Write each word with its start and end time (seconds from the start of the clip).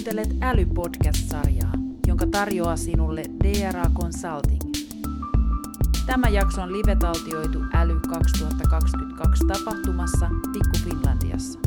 Kuuntelet 0.00 0.36
Äly-podcast-sarjaa, 0.42 1.72
jonka 2.06 2.26
tarjoaa 2.26 2.76
sinulle 2.76 3.22
DRA 3.44 3.84
Consulting. 4.00 4.60
Tämä 6.06 6.28
jakso 6.28 6.62
on 6.62 6.72
live-taltioitu 6.72 7.58
Äly 7.74 8.00
2022 8.08 9.46
tapahtumassa 9.46 10.30
Tikku 10.52 10.78
Finlandiassa. 10.84 11.58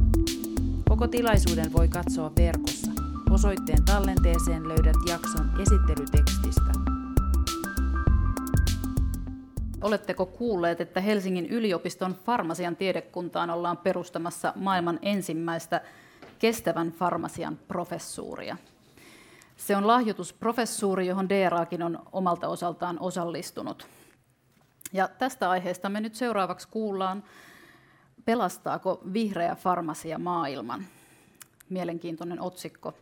Koko 0.89 1.07
tilaisuuden 1.07 1.73
voi 1.73 1.87
katsoa 1.87 2.31
verkossa. 2.37 2.91
Osoitteen 3.31 3.83
tallenteeseen 3.85 4.67
löydät 4.67 4.97
jakson 5.09 5.49
esittelytekstistä. 5.61 6.71
Oletteko 9.81 10.25
kuulleet, 10.25 10.81
että 10.81 11.01
Helsingin 11.01 11.45
yliopiston 11.45 12.15
farmasian 12.25 12.75
tiedekuntaan 12.75 13.49
ollaan 13.49 13.77
perustamassa 13.77 14.53
maailman 14.55 14.99
ensimmäistä 15.01 15.81
kestävän 16.43 16.91
farmasian 16.91 17.59
professuuria? 17.67 18.57
Se 19.57 19.75
on 19.75 19.87
lahjoitusprofessuuri, 19.87 21.07
johon 21.07 21.29
DRAkin 21.29 21.83
on 21.83 21.99
omalta 22.11 22.47
osaltaan 22.47 22.97
osallistunut. 22.99 23.87
Ja 24.93 25.07
tästä 25.07 25.49
aiheesta 25.49 25.89
me 25.89 26.01
nyt 26.01 26.15
seuraavaksi 26.15 26.67
kuullaan, 26.67 27.23
pelastaako 28.25 29.01
vihreä 29.13 29.55
farmasia 29.55 30.19
maailman? 30.19 30.85
Mielenkiintoinen 31.69 32.41
otsikko. 32.41 32.93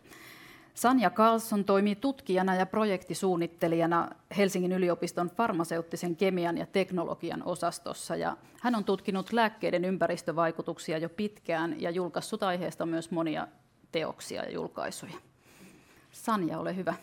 Sanja 0.74 1.10
Carlson 1.10 1.66
toimii 1.66 1.96
tutkijana 1.96 2.56
ja 2.56 2.66
projektisuunnittelijana 2.66 4.10
Helsingin 4.38 4.72
yliopiston 4.72 5.30
farmaseuttisen 5.30 6.16
kemian 6.16 6.58
ja 6.58 6.66
teknologian 6.66 7.44
osastossa. 7.46 8.16
Ja 8.16 8.38
hän 8.62 8.76
on 8.76 8.84
tutkinut 8.84 9.34
lääkkeiden 9.34 9.86
ympäristövaikutuksia 9.86 10.98
jo 10.98 11.10
pitkään 11.10 11.82
ja 11.82 11.90
julkaissut 11.90 12.44
aiheesta 12.44 12.86
myös 12.86 13.12
monia 13.12 13.48
teoksia 13.92 14.44
ja 14.44 14.52
julkaisuja. 14.52 15.14
Sanja, 16.12 16.60
ole 16.60 16.76
hyvä. 16.76 16.94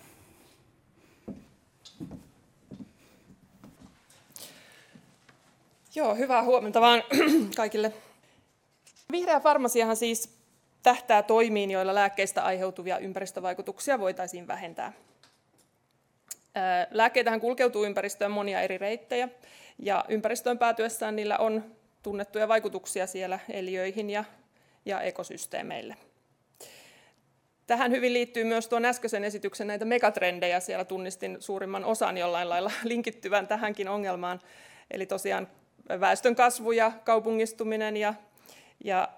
Joo, 5.95 6.15
hyvää 6.15 6.43
huomenta 6.43 6.81
vaan 6.81 7.03
kaikille. 7.57 7.93
Vihreä 9.13 9.41
farmasiahan 9.41 9.97
siis 9.97 10.38
tähtää 10.89 11.23
toimiin, 11.23 11.71
joilla 11.71 11.95
lääkkeistä 11.95 12.43
aiheutuvia 12.43 12.99
ympäristövaikutuksia 12.99 13.99
voitaisiin 13.99 14.47
vähentää. 14.47 14.93
Lääkkeitähän 16.91 17.41
kulkeutuu 17.41 17.85
ympäristöön 17.85 18.31
monia 18.31 18.61
eri 18.61 18.79
reittejä, 18.79 19.29
ja 19.79 20.05
ympäristöön 20.09 20.59
päätyessään 20.59 21.17
niillä 21.17 21.39
on 21.39 21.65
tunnettuja 22.03 22.49
vaikutuksia 22.49 23.07
siellä 23.07 23.39
eliöihin 23.49 24.11
ja, 24.11 24.25
ja 24.85 25.01
ekosysteemeille. 25.01 25.97
Tähän 27.67 27.91
hyvin 27.91 28.13
liittyy 28.13 28.45
myös 28.45 28.69
tuon 28.69 28.85
äskeisen 28.85 29.25
esityksen 29.25 29.67
näitä 29.67 29.85
megatrendejä. 29.85 30.61
Siellä 30.61 30.85
tunnistin 30.85 31.37
suurimman 31.41 31.85
osan 31.85 32.19
jollain 32.19 32.49
lailla 32.49 32.71
linkittyvän 32.85 33.49
tähänkin 33.49 33.89
ongelmaan. 33.89 34.41
Eli 34.91 35.07
tosiaan 35.07 35.49
väestön 36.01 36.37
kasvu 36.37 36.73
ja 36.73 36.93
kaupungistuminen 37.05 37.97
ja, 37.97 38.15
ja 38.85 39.09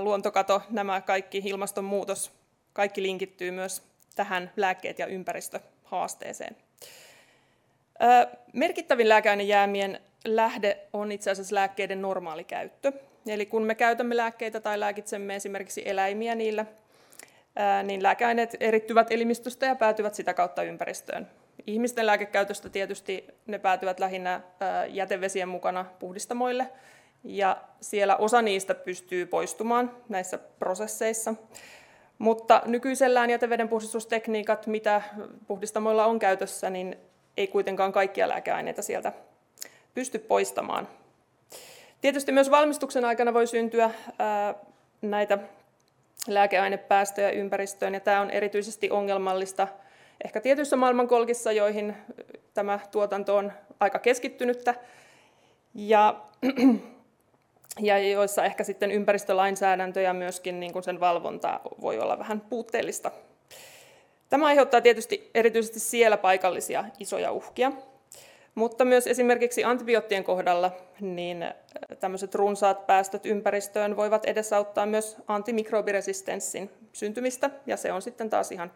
luontokato, 0.00 0.62
nämä 0.70 1.00
kaikki, 1.00 1.42
ilmastonmuutos, 1.44 2.32
kaikki 2.72 3.02
linkittyy 3.02 3.50
myös 3.50 3.82
tähän 4.14 4.50
lääkkeet- 4.56 4.98
ja 4.98 5.06
ympäristöhaasteeseen. 5.06 6.56
Merkittävin 8.52 9.08
lääkeainejäämien 9.08 10.00
lähde 10.24 10.78
on 10.92 11.12
itse 11.12 11.30
asiassa 11.30 11.54
lääkkeiden 11.54 12.02
normaali 12.02 12.44
käyttö. 12.44 12.92
Eli 13.26 13.46
kun 13.46 13.62
me 13.62 13.74
käytämme 13.74 14.16
lääkkeitä 14.16 14.60
tai 14.60 14.80
lääkitsemme 14.80 15.36
esimerkiksi 15.36 15.82
eläimiä 15.84 16.34
niillä, 16.34 16.66
niin 17.82 18.02
lääkeaineet 18.02 18.56
erittyvät 18.60 19.12
elimistöstä 19.12 19.66
ja 19.66 19.74
päätyvät 19.74 20.14
sitä 20.14 20.34
kautta 20.34 20.62
ympäristöön. 20.62 21.28
Ihmisten 21.66 22.06
lääkekäytöstä 22.06 22.68
tietysti 22.68 23.26
ne 23.46 23.58
päätyvät 23.58 24.00
lähinnä 24.00 24.40
jätevesien 24.88 25.48
mukana 25.48 25.84
puhdistamoille, 25.98 26.68
ja 27.24 27.56
siellä 27.80 28.16
osa 28.16 28.42
niistä 28.42 28.74
pystyy 28.74 29.26
poistumaan 29.26 29.96
näissä 30.08 30.38
prosesseissa. 30.38 31.34
Mutta 32.18 32.62
nykyisellään 32.66 33.30
jätevedenpuhdistustekniikat, 33.30 34.66
mitä 34.66 35.02
puhdistamoilla 35.46 36.06
on 36.06 36.18
käytössä, 36.18 36.70
niin 36.70 36.96
ei 37.36 37.46
kuitenkaan 37.46 37.92
kaikkia 37.92 38.28
lääkeaineita 38.28 38.82
sieltä 38.82 39.12
pysty 39.94 40.18
poistamaan. 40.18 40.88
Tietysti 42.00 42.32
myös 42.32 42.50
valmistuksen 42.50 43.04
aikana 43.04 43.34
voi 43.34 43.46
syntyä 43.46 43.90
näitä 45.02 45.38
lääkeainepäästöjä 46.28 47.30
ympäristöön, 47.30 47.94
ja 47.94 48.00
tämä 48.00 48.20
on 48.20 48.30
erityisesti 48.30 48.90
ongelmallista 48.90 49.68
ehkä 50.24 50.40
tietyissä 50.40 50.76
maailmankolkissa, 50.76 51.52
joihin 51.52 51.96
tämä 52.54 52.78
tuotanto 52.90 53.36
on 53.36 53.52
aika 53.80 53.98
keskittynyttä. 53.98 54.74
Ja 55.74 56.20
ja 57.80 57.98
joissa 57.98 58.44
ehkä 58.44 58.64
sitten 58.64 58.90
ympäristölainsäädäntö 58.90 60.00
ja 60.00 60.14
myöskin 60.14 60.60
niin 60.60 60.72
kuin 60.72 60.82
sen 60.82 61.00
valvonta 61.00 61.60
voi 61.80 61.98
olla 61.98 62.18
vähän 62.18 62.40
puutteellista. 62.40 63.10
Tämä 64.28 64.46
aiheuttaa 64.46 64.80
tietysti 64.80 65.30
erityisesti 65.34 65.80
siellä 65.80 66.16
paikallisia 66.16 66.84
isoja 66.98 67.32
uhkia, 67.32 67.72
mutta 68.54 68.84
myös 68.84 69.06
esimerkiksi 69.06 69.64
antibioottien 69.64 70.24
kohdalla 70.24 70.72
niin 71.00 71.42
äh, 71.42 71.54
tämmöiset 72.00 72.34
runsaat 72.34 72.86
päästöt 72.86 73.26
ympäristöön 73.26 73.96
voivat 73.96 74.24
edesauttaa 74.24 74.86
myös 74.86 75.16
antimikrobiresistenssin 75.28 76.70
syntymistä, 76.92 77.50
ja 77.66 77.76
se 77.76 77.92
on 77.92 78.02
sitten 78.02 78.30
taas 78.30 78.52
ihan 78.52 78.72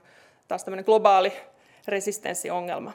taas 0.49 0.65
tämmöinen 0.65 0.85
globaali 0.85 1.33
resistenssiongelma. 1.89 2.93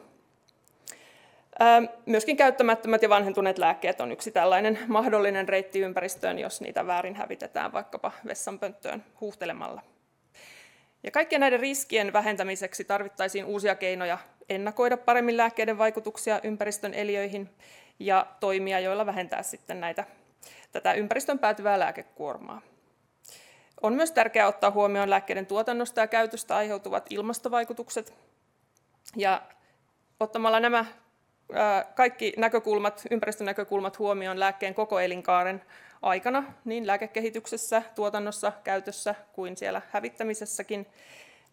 Myöskin 2.05 2.37
käyttämättömät 2.37 3.01
ja 3.01 3.09
vanhentuneet 3.09 3.57
lääkkeet 3.57 4.01
on 4.01 4.11
yksi 4.11 4.31
tällainen 4.31 4.79
mahdollinen 4.87 5.49
reitti 5.49 5.79
ympäristöön, 5.79 6.39
jos 6.39 6.61
niitä 6.61 6.87
väärin 6.87 7.15
hävitetään 7.15 7.73
vaikkapa 7.73 8.11
vessanpönttöön 8.27 9.03
huuhtelemalla. 9.21 9.81
Ja 11.03 11.11
kaikkien 11.11 11.39
näiden 11.39 11.59
riskien 11.59 12.13
vähentämiseksi 12.13 12.83
tarvittaisiin 12.83 13.45
uusia 13.45 13.75
keinoja 13.75 14.17
ennakoida 14.49 14.97
paremmin 14.97 15.37
lääkkeiden 15.37 15.77
vaikutuksia 15.77 16.39
ympäristön 16.43 16.93
eliöihin 16.93 17.49
ja 17.99 18.27
toimia, 18.39 18.79
joilla 18.79 19.05
vähentää 19.05 19.43
sitten 19.43 19.81
näitä, 19.81 20.03
tätä 20.71 20.93
ympäristön 20.93 21.39
päätyvää 21.39 21.79
lääkekuormaa. 21.79 22.61
On 23.81 23.93
myös 23.93 24.11
tärkeää 24.11 24.47
ottaa 24.47 24.71
huomioon 24.71 25.09
lääkkeiden 25.09 25.45
tuotannosta 25.45 26.01
ja 26.01 26.07
käytöstä 26.07 26.55
aiheutuvat 26.55 27.05
ilmastovaikutukset. 27.09 28.13
Ja 29.15 29.41
ottamalla 30.19 30.59
nämä 30.59 30.85
kaikki 31.95 32.33
näkökulmat, 32.37 33.03
ympäristönäkökulmat 33.11 33.99
huomioon 33.99 34.39
lääkkeen 34.39 34.73
koko 34.73 34.99
elinkaaren 34.99 35.61
aikana, 36.01 36.43
niin 36.65 36.87
lääkekehityksessä, 36.87 37.83
tuotannossa, 37.95 38.51
käytössä 38.63 39.15
kuin 39.33 39.57
siellä 39.57 39.81
hävittämisessäkin, 39.89 40.87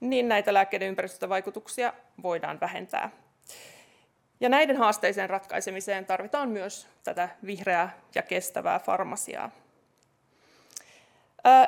niin 0.00 0.28
näitä 0.28 0.54
lääkkeiden 0.54 0.88
ympäristövaikutuksia 0.88 1.92
voidaan 2.22 2.60
vähentää. 2.60 3.10
Ja 4.41 4.48
näiden 4.48 4.76
haasteiden 4.76 5.31
ratkaisemiseen 5.31 6.06
tarvitaan 6.06 6.48
myös 6.48 6.88
tätä 7.04 7.28
vihreää 7.47 7.98
ja 8.15 8.22
kestävää 8.22 8.78
farmasiaa. 8.78 9.50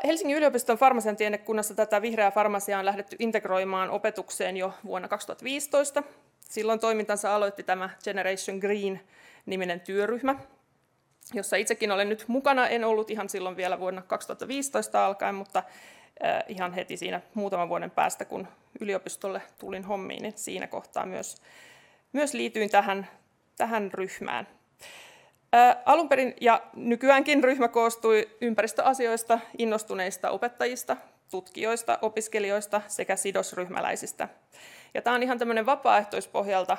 Helsingin 0.06 0.36
yliopiston 0.36 0.78
farmasian 0.78 1.16
tiedekunnassa 1.16 1.74
tätä 1.74 2.02
vihreää 2.02 2.30
farmasiaa 2.30 2.78
on 2.78 2.86
lähdetty 2.86 3.16
integroimaan 3.18 3.90
opetukseen 3.90 4.56
jo 4.56 4.72
vuonna 4.84 5.08
2015 5.08 6.02
Silloin 6.50 6.80
toimintansa 6.80 7.34
aloitti 7.34 7.62
tämä 7.62 7.90
Generation 8.04 8.58
Green-niminen 8.58 9.80
työryhmä, 9.80 10.34
jossa 11.34 11.56
itsekin 11.56 11.92
olen 11.92 12.08
nyt 12.08 12.24
mukana. 12.28 12.68
En 12.68 12.84
ollut 12.84 13.10
ihan 13.10 13.28
silloin 13.28 13.56
vielä 13.56 13.80
vuonna 13.80 14.02
2015 14.02 15.06
alkaen, 15.06 15.34
mutta 15.34 15.62
ihan 16.48 16.72
heti 16.72 16.96
siinä 16.96 17.20
muutaman 17.34 17.68
vuoden 17.68 17.90
päästä, 17.90 18.24
kun 18.24 18.48
yliopistolle 18.80 19.42
tulin 19.58 19.84
hommiin, 19.84 20.22
niin 20.22 20.32
siinä 20.36 20.66
kohtaa 20.66 21.06
myös, 21.06 21.36
myös 22.12 22.34
liityin 22.34 22.70
tähän, 22.70 23.08
tähän 23.56 23.90
ryhmään. 23.94 24.48
Alun 25.84 26.08
perin 26.08 26.34
ja 26.40 26.62
nykyäänkin 26.74 27.44
ryhmä 27.44 27.68
koostui 27.68 28.28
ympäristöasioista 28.40 29.38
innostuneista 29.58 30.30
opettajista, 30.30 30.96
tutkijoista, 31.30 31.98
opiskelijoista 32.02 32.82
sekä 32.88 33.16
sidosryhmäläisistä. 33.16 34.28
Ja 34.94 35.02
tämä 35.02 35.16
on 35.16 35.22
ihan 35.22 35.38
tämmöinen 35.38 35.66
vapaaehtoispohjalta 35.66 36.76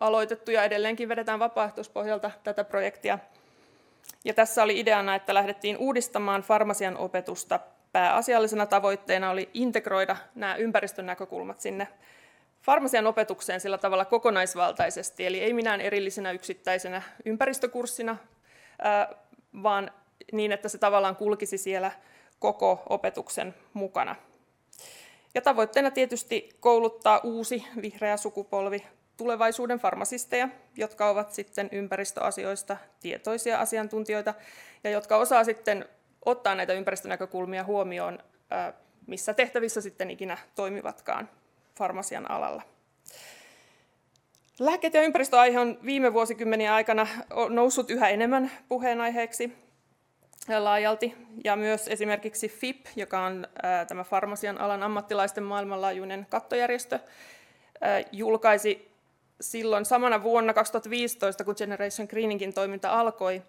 aloitettu 0.00 0.50
ja 0.50 0.64
edelleenkin 0.64 1.08
vedetään 1.08 1.38
vapaaehtoispohjalta 1.38 2.30
tätä 2.44 2.64
projektia. 2.64 3.18
Ja 4.24 4.34
tässä 4.34 4.62
oli 4.62 4.80
ideana, 4.80 5.14
että 5.14 5.34
lähdettiin 5.34 5.76
uudistamaan 5.76 6.42
farmasian 6.42 6.96
opetusta. 6.96 7.60
Pääasiallisena 7.92 8.66
tavoitteena 8.66 9.30
oli 9.30 9.50
integroida 9.54 10.16
nämä 10.34 10.56
ympäristön 10.56 11.06
näkökulmat 11.06 11.60
sinne 11.60 11.88
farmasian 12.62 13.06
opetukseen 13.06 13.60
sillä 13.60 13.78
tavalla 13.78 14.04
kokonaisvaltaisesti, 14.04 15.26
eli 15.26 15.40
ei 15.40 15.52
minään 15.52 15.80
erillisenä 15.80 16.32
yksittäisenä 16.32 17.02
ympäristökurssina, 17.24 18.16
vaan 19.62 19.90
niin, 20.32 20.52
että 20.52 20.68
se 20.68 20.78
tavallaan 20.78 21.16
kulkisi 21.16 21.58
siellä 21.58 21.92
koko 22.38 22.82
opetuksen 22.88 23.54
mukana. 23.72 24.16
Ja 25.34 25.42
tavoitteena 25.42 25.90
tietysti 25.90 26.48
kouluttaa 26.60 27.20
uusi 27.24 27.64
vihreä 27.82 28.16
sukupolvi 28.16 28.86
tulevaisuuden 29.16 29.78
farmasisteja, 29.78 30.48
jotka 30.76 31.08
ovat 31.08 31.32
sitten 31.32 31.68
ympäristöasioista 31.72 32.76
tietoisia 33.00 33.60
asiantuntijoita 33.60 34.34
ja 34.84 34.90
jotka 34.90 35.16
osaa 35.16 35.44
sitten 35.44 35.88
ottaa 36.24 36.54
näitä 36.54 36.72
ympäristönäkökulmia 36.72 37.64
huomioon, 37.64 38.18
missä 39.06 39.34
tehtävissä 39.34 39.80
sitten 39.80 40.10
ikinä 40.10 40.38
toimivatkaan 40.54 41.28
farmasian 41.78 42.30
alalla. 42.30 42.62
Lääkkeet 44.58 44.94
ja 44.94 45.02
ympäristöaihe 45.02 45.60
on 45.60 45.78
viime 45.84 46.12
vuosikymmenien 46.12 46.72
aikana 46.72 47.06
noussut 47.48 47.90
yhä 47.90 48.08
enemmän 48.08 48.50
puheenaiheeksi 48.68 49.67
laajalti. 50.58 51.14
Ja 51.44 51.56
myös 51.56 51.88
esimerkiksi 51.88 52.48
FIP, 52.48 52.86
joka 52.96 53.24
on 53.24 53.48
tämä 53.88 54.04
farmasian 54.04 54.60
alan 54.60 54.82
ammattilaisten 54.82 55.44
maailmanlaajuinen 55.44 56.26
kattojärjestö, 56.30 56.98
julkaisi 58.12 58.90
silloin 59.40 59.84
samana 59.84 60.22
vuonna 60.22 60.54
2015, 60.54 61.44
kun 61.44 61.54
Generation 61.58 62.08
Greeningin 62.10 62.54
toiminta 62.54 63.00
alkoi, 63.00 63.42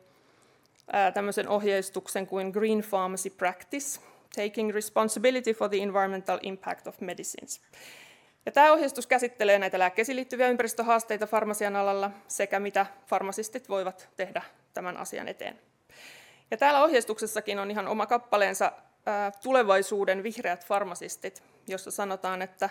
tämmöisen 1.13 1.48
ohjeistuksen 1.48 2.28
kuin 2.28 2.50
Green 2.50 2.84
Pharmacy 2.90 3.30
Practice, 3.30 4.00
Taking 4.36 4.74
Responsibility 4.74 5.54
for 5.54 5.69
the 5.69 5.78
Environmental 5.78 6.40
Impact 6.42 6.88
of 6.88 7.02
Medicines. 7.02 7.62
Ja 8.45 8.52
tämä 8.52 8.72
ohjeistus 8.72 9.07
käsittelee 9.07 9.60
näitä 9.60 9.80
lääkkeisiin 9.80 10.16
liittyviä 10.16 10.48
ympäristöhaasteita 10.48 11.28
farmasian 11.28 11.75
alalla 11.75 12.12
sekä 12.28 12.60
mitä 12.60 12.86
farmasistit 13.07 13.69
voivat 13.69 14.10
tehdä 14.16 14.42
tämän 14.74 14.98
asian 14.98 15.28
eteen. 15.28 15.60
Ja 16.51 16.57
täällä 16.57 16.84
ohjeistuksessakin 16.84 17.60
on 17.60 17.72
ihan 17.72 17.88
oma 17.88 18.06
kappaleensa 18.06 18.72
tulevaisuuden 19.44 20.24
vihreät 20.24 20.66
farmasistit, 20.66 21.44
jossa 21.68 21.92
sanotaan, 21.92 22.42
että 22.42 22.69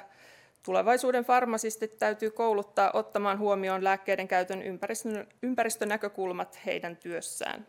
tulevaisuuden 0.62 1.24
farmasistit 1.24 1.98
täytyy 1.98 2.30
kouluttaa 2.30 2.90
ottamaan 2.92 3.38
huomioon 3.38 3.84
lääkkeiden 3.84 4.28
käytön 4.28 4.62
ympäristön, 4.62 5.28
ympäristönäkökulmat 5.42 6.60
heidän 6.66 6.96
työssään. 6.96 7.66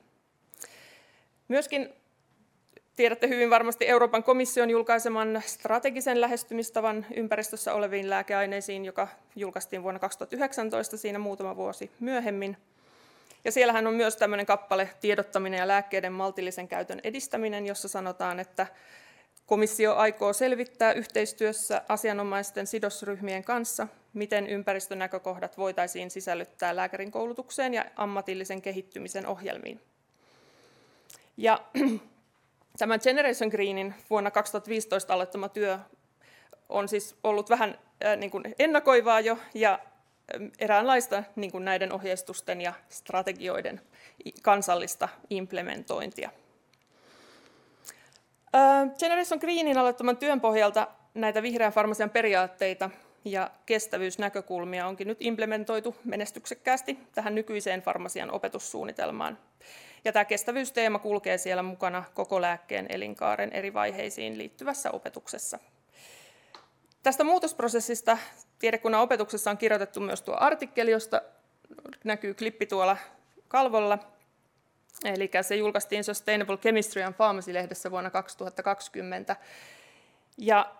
Myöskin 1.47 1.93
Tiedätte 2.99 3.27
hyvin 3.27 3.49
varmasti 3.49 3.87
Euroopan 3.87 4.23
komission 4.23 4.69
julkaiseman 4.69 5.41
strategisen 5.45 6.21
lähestymistavan 6.21 7.05
ympäristössä 7.15 7.73
oleviin 7.73 8.09
lääkeaineisiin, 8.09 8.85
joka 8.85 9.07
julkaistiin 9.35 9.83
vuonna 9.83 9.99
2019, 9.99 10.97
siinä 10.97 11.19
muutama 11.19 11.55
vuosi 11.55 11.91
myöhemmin. 11.99 12.57
Ja 13.43 13.51
siellähän 13.51 13.87
on 13.87 13.93
myös 13.93 14.17
tämmöinen 14.17 14.45
kappale 14.45 14.89
tiedottaminen 15.01 15.57
ja 15.57 15.67
lääkkeiden 15.67 16.13
maltillisen 16.13 16.67
käytön 16.67 16.99
edistäminen, 17.03 17.65
jossa 17.65 17.87
sanotaan, 17.87 18.39
että 18.39 18.67
komissio 19.45 19.95
aikoo 19.95 20.33
selvittää 20.33 20.93
yhteistyössä 20.93 21.81
asianomaisten 21.89 22.67
sidosryhmien 22.67 23.43
kanssa, 23.43 23.87
miten 24.13 24.47
ympäristönäkökohdat 24.47 25.57
voitaisiin 25.57 26.11
sisällyttää 26.11 26.75
lääkärin 26.75 27.11
koulutukseen 27.11 27.73
ja 27.73 27.85
ammatillisen 27.95 28.61
kehittymisen 28.61 29.27
ohjelmiin. 29.27 29.81
Ja 31.37 31.59
Tämä 32.79 32.99
Generation 32.99 33.49
Greenin 33.49 33.93
vuonna 34.09 34.31
2015 34.31 35.13
aloittama 35.13 35.49
työ 35.49 35.79
on 36.69 36.87
siis 36.87 37.15
ollut 37.23 37.49
vähän 37.49 37.79
äh, 38.05 38.17
niin 38.17 38.31
kuin 38.31 38.55
ennakoivaa 38.59 39.19
jo 39.19 39.37
ja 39.53 39.79
eräänlaista 40.59 41.23
niin 41.35 41.51
kuin 41.51 41.65
näiden 41.65 41.93
ohjeistusten 41.93 42.61
ja 42.61 42.73
strategioiden 42.89 43.81
kansallista 44.41 45.09
implementointia. 45.29 46.29
Generation 48.99 49.39
Greenin 49.39 49.77
aloittaman 49.77 50.17
työn 50.17 50.41
pohjalta 50.41 50.87
näitä 51.13 51.41
vihreän 51.41 51.73
farmasian 51.73 52.09
periaatteita 52.09 52.89
ja 53.25 53.51
kestävyysnäkökulmia 53.65 54.87
onkin 54.87 55.07
nyt 55.07 55.17
implementoitu 55.21 55.95
menestyksekkäästi 56.03 56.99
tähän 57.15 57.35
nykyiseen 57.35 57.81
farmasian 57.81 58.31
opetussuunnitelmaan. 58.31 59.37
Ja 60.05 60.11
tämä 60.11 60.25
kestävyysteema 60.25 60.99
kulkee 60.99 61.37
siellä 61.37 61.63
mukana 61.63 62.03
koko 62.13 62.41
lääkkeen 62.41 62.85
elinkaaren 62.89 63.53
eri 63.53 63.73
vaiheisiin 63.73 64.37
liittyvässä 64.37 64.91
opetuksessa. 64.91 65.59
Tästä 67.03 67.23
muutosprosessista 67.23 68.17
tiedekunnan 68.59 69.01
opetuksessa 69.01 69.51
on 69.51 69.57
kirjoitettu 69.57 69.99
myös 69.99 70.21
tuo 70.21 70.37
artikkeli, 70.39 70.91
josta 70.91 71.21
näkyy 72.03 72.33
klippi 72.33 72.65
tuolla 72.65 72.97
kalvolla. 73.47 73.99
Eli 75.05 75.31
se 75.41 75.55
julkaistiin 75.55 76.03
Sustainable 76.03 76.57
Chemistry 76.57 77.01
and 77.01 77.13
Pharmacy-lehdessä 77.13 77.91
vuonna 77.91 78.09
2020. 78.09 79.35
Ja 80.37 80.75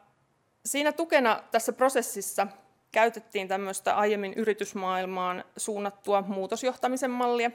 siinä 0.66 0.92
tukena 0.92 1.44
tässä 1.52 1.74
prosessissa 1.74 2.48
käytettiin 2.92 3.48
tämmöistä 3.48 3.96
aiemmin 3.96 4.34
yritysmaailmaan 4.34 5.44
suunnattua 5.58 6.22
muutosjohtamisen 6.22 7.12
mallia, 7.12 7.52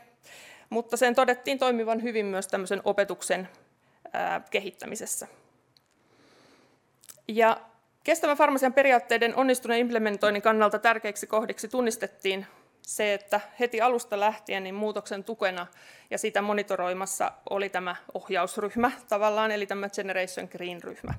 mutta 0.71 0.97
sen 0.97 1.15
todettiin 1.15 1.59
toimivan 1.59 2.03
hyvin 2.03 2.27
myös 2.27 2.49
tämmöisen 2.49 2.81
opetuksen 2.85 3.49
kehittämisessä. 4.51 5.29
Ja 7.29 7.61
kestävän 8.05 8.37
farmasian 8.37 8.73
periaatteiden 8.73 9.37
onnistuneen 9.37 9.81
implementoinnin 9.81 10.43
kannalta 10.43 10.79
tärkeiksi 10.79 11.27
kohdiksi 11.27 11.69
tunnistettiin 11.69 12.47
se, 12.83 13.15
että 13.15 13.41
heti 13.61 13.81
alusta 13.81 14.21
lähtien 14.21 14.65
niin 14.65 14.75
muutoksen 14.75 15.25
tukena 15.25 15.67
ja 16.11 16.19
sitä 16.19 16.43
monitoroimassa 16.43 17.33
oli 17.51 17.69
tämä 17.69 17.97
ohjausryhmä 18.15 18.91
tavallaan, 19.09 19.51
eli 19.51 19.67
tämä 19.67 19.89
Generation 19.89 20.49
Green-ryhmä. 20.53 21.15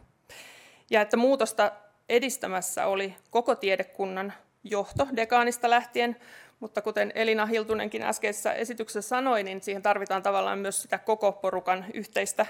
Ja 0.90 1.02
että 1.02 1.18
muutosta 1.18 1.72
edistämässä 2.10 2.86
oli 2.86 3.16
koko 3.30 3.56
tiedekunnan 3.56 4.34
johto 4.64 5.08
dekaanista 5.16 5.70
lähtien, 5.70 6.16
mutta 6.60 6.82
kuten 6.82 7.12
Elina 7.16 7.46
Hiltunenkin 7.46 8.04
äskeisessä 8.04 8.54
esityksessä 8.54 9.10
sanoi, 9.10 9.44
niin 9.44 9.62
siihen 9.62 9.82
tarvitaan 9.82 10.24
tavallaan 10.24 10.60
myös 10.60 10.82
sitä 10.82 10.98
koko 10.98 11.32
porukan 11.32 11.86
yhteistä, 11.94 12.46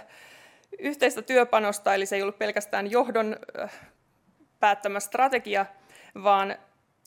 yhteistä 0.79 1.21
työpanosta, 1.21 1.93
eli 1.93 2.05
se 2.05 2.15
ei 2.15 2.21
ollut 2.21 2.39
pelkästään 2.39 2.91
johdon 2.91 3.35
päättämä 4.65 4.99
strategia, 4.99 5.65
vaan 6.23 6.55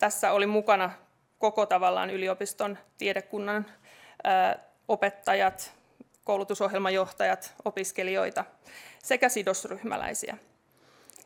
tässä 0.01 0.33
oli 0.33 0.47
mukana 0.47 0.91
koko 1.39 1.67
tavallaan 1.67 2.11
yliopiston 2.11 2.79
tiedekunnan 2.99 3.67
opettajat, 4.89 5.73
koulutusohjelmajohtajat, 6.25 7.55
opiskelijoita 7.65 8.45
sekä 9.03 9.29
sidosryhmäläisiä. 9.29 10.39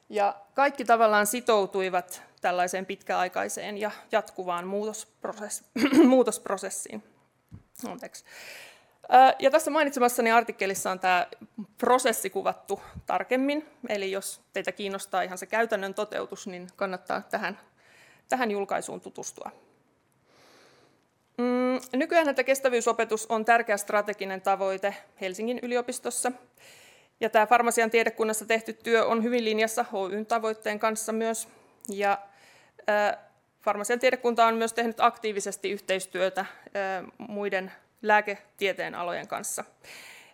Ja 0.09 0.37
kaikki 0.54 0.85
tavallaan 0.85 1.26
sitoutuivat 1.26 2.23
tällaiseen 2.40 2.87
pitkäaikaiseen 2.87 3.78
ja 3.78 3.90
jatkuvaan 4.12 4.66
muutosprosessiin. 6.06 7.02
Anteeksi. 7.88 8.25
Ja 9.38 9.50
tässä 9.50 9.71
mainitsemassani 9.71 10.32
artikkelissa 10.32 10.90
on 10.90 11.00
tämä 11.00 11.26
prosessi 11.78 12.30
kuvattu 12.30 12.80
tarkemmin, 13.06 13.66
eli 13.88 14.11
jos 14.11 14.40
teitä 14.52 14.73
kiinnostaa 14.73 15.23
ihan 15.23 15.38
se 15.38 15.47
käytännön 15.47 15.94
toteutus, 15.94 16.47
niin 16.47 16.68
kannattaa 16.76 17.23
tähän, 17.30 17.59
tähän 18.28 18.50
julkaisuun 18.50 19.00
tutustua. 19.00 19.50
Mm, 21.38 21.80
nykyään 21.92 22.28
että 22.28 22.44
kestävyysopetus 22.44 23.26
on 23.26 23.44
tärkeä 23.44 23.76
strateginen 23.76 24.40
tavoite 24.40 24.97
Helsingin 25.21 25.59
yliopistossa, 25.62 26.32
ja 27.21 27.30
tämä 27.30 27.47
farmasian 27.47 27.90
tiedekunnassa 27.90 28.44
tehty 28.44 28.73
työ 28.73 29.06
on 29.06 29.23
hyvin 29.23 29.44
linjassa 29.44 29.85
HYn 29.92 30.26
tavoitteen 30.26 30.78
kanssa 30.78 31.12
myös, 31.12 31.49
ja 31.88 32.18
Farmasian 33.62 34.00
tiedekunta 34.00 34.47
on 34.47 34.54
myös 34.54 34.73
tehnyt 34.73 35.00
aktiivisesti 35.00 35.71
yhteistyötä 35.71 36.47
muiden 37.18 37.73
lääketieteen 38.02 38.94
alojen 38.94 39.28
kanssa. 39.28 39.64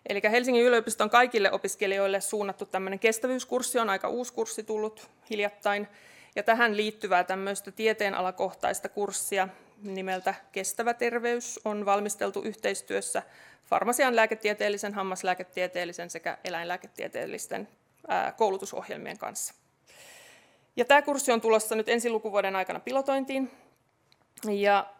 Eli 0.09 0.21
Helsingin 0.31 0.65
yliopiston 0.65 1.09
kaikille 1.09 1.51
opiskelijoille 1.51 2.21
suunnattu 2.21 2.65
tämmöinen 2.65 2.99
kestävyyskurssi 2.99 3.79
on 3.79 3.89
aika 3.89 4.09
uusi 4.09 4.33
kurssi 4.33 4.63
tullut 4.63 5.09
hiljattain. 5.29 5.87
Ja 6.35 6.43
tähän 6.43 6.77
liittyvää 6.77 7.23
tämmöistä 7.23 7.71
tieteenalakohtaista 7.71 8.89
kurssia 8.89 9.47
nimeltä 9.83 10.35
Kestävä 10.51 10.93
terveys 10.93 11.59
on 11.65 11.85
valmisteltu 11.85 12.41
yhteistyössä 12.41 13.23
farmasian 13.65 14.15
lääketieteellisen, 14.15 14.93
hammaslääketieteellisen 14.93 16.09
sekä 16.09 16.37
eläinlääketieteellisten 16.43 17.67
koulutusohjelmien 18.37 19.17
kanssa. 19.17 19.53
Ja 20.75 20.85
tämä 20.85 21.01
kurssi 21.01 21.31
on 21.31 21.41
tulossa 21.41 21.75
nyt 21.75 21.89
ensi 21.89 22.09
lukuvuoden 22.09 22.55
aikana 22.55 22.79
pilotointiin. 22.79 23.51
Ja 24.51 24.93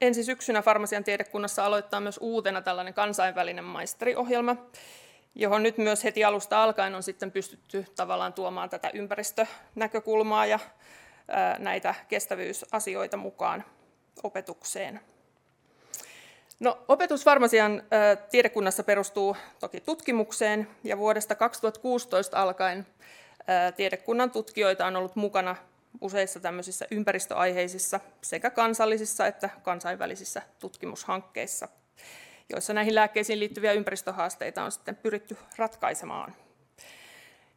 ensi 0.00 0.24
syksynä 0.24 0.62
farmasian 0.62 1.04
tiedekunnassa 1.04 1.66
aloittaa 1.66 2.00
myös 2.00 2.18
uutena 2.22 2.62
tällainen 2.62 2.94
kansainvälinen 2.94 3.64
maisteriohjelma, 3.64 4.56
johon 5.34 5.62
nyt 5.62 5.78
myös 5.78 6.04
heti 6.04 6.24
alusta 6.24 6.62
alkaen 6.62 6.94
on 6.94 7.02
sitten 7.02 7.32
pystytty 7.32 7.86
tavallaan 7.96 8.32
tuomaan 8.32 8.70
tätä 8.70 8.90
ympäristönäkökulmaa 8.94 10.46
ja 10.46 10.58
näitä 11.58 11.94
kestävyysasioita 12.08 13.16
mukaan 13.16 13.64
opetukseen. 14.22 15.00
No, 16.60 16.78
opetus 16.88 17.24
farmasian 17.24 17.82
äh, 17.92 18.28
tiedekunnassa 18.30 18.84
perustuu 18.84 19.36
toki 19.60 19.80
tutkimukseen 19.80 20.68
ja 20.84 20.98
vuodesta 20.98 21.34
2016 21.34 22.42
alkaen 22.42 22.86
Tiedekunnan 23.76 24.30
tutkijoita 24.30 24.86
on 24.86 24.96
ollut 24.96 25.16
mukana 25.16 25.56
useissa 26.00 26.40
tämmöisissä 26.40 26.86
ympäristöaiheisissa 26.90 28.00
sekä 28.22 28.50
kansallisissa 28.50 29.26
että 29.26 29.50
kansainvälisissä 29.62 30.42
tutkimushankkeissa, 30.58 31.68
joissa 32.50 32.72
näihin 32.72 32.94
lääkkeisiin 32.94 33.38
liittyviä 33.40 33.72
ympäristöhaasteita 33.72 34.64
on 34.64 34.72
sitten 34.72 34.96
pyritty 34.96 35.36
ratkaisemaan. 35.56 36.34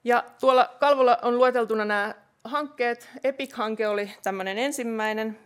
Ja 0.03 0.23
tuolla 0.39 0.75
kalvolla 0.79 1.17
on 1.21 1.37
lueteltuna 1.37 1.85
nämä 1.85 2.15
hankkeet. 2.43 3.09
EPIC-hanke 3.23 3.87
oli 3.87 4.11
tämmöinen 4.23 4.57
ensimmäinen 4.57 5.39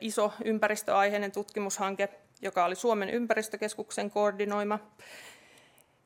iso 0.00 0.32
ympäristöaiheinen 0.44 1.32
tutkimushanke, 1.32 2.08
joka 2.42 2.64
oli 2.64 2.74
Suomen 2.74 3.10
ympäristökeskuksen 3.10 4.10
koordinoima. 4.10 4.78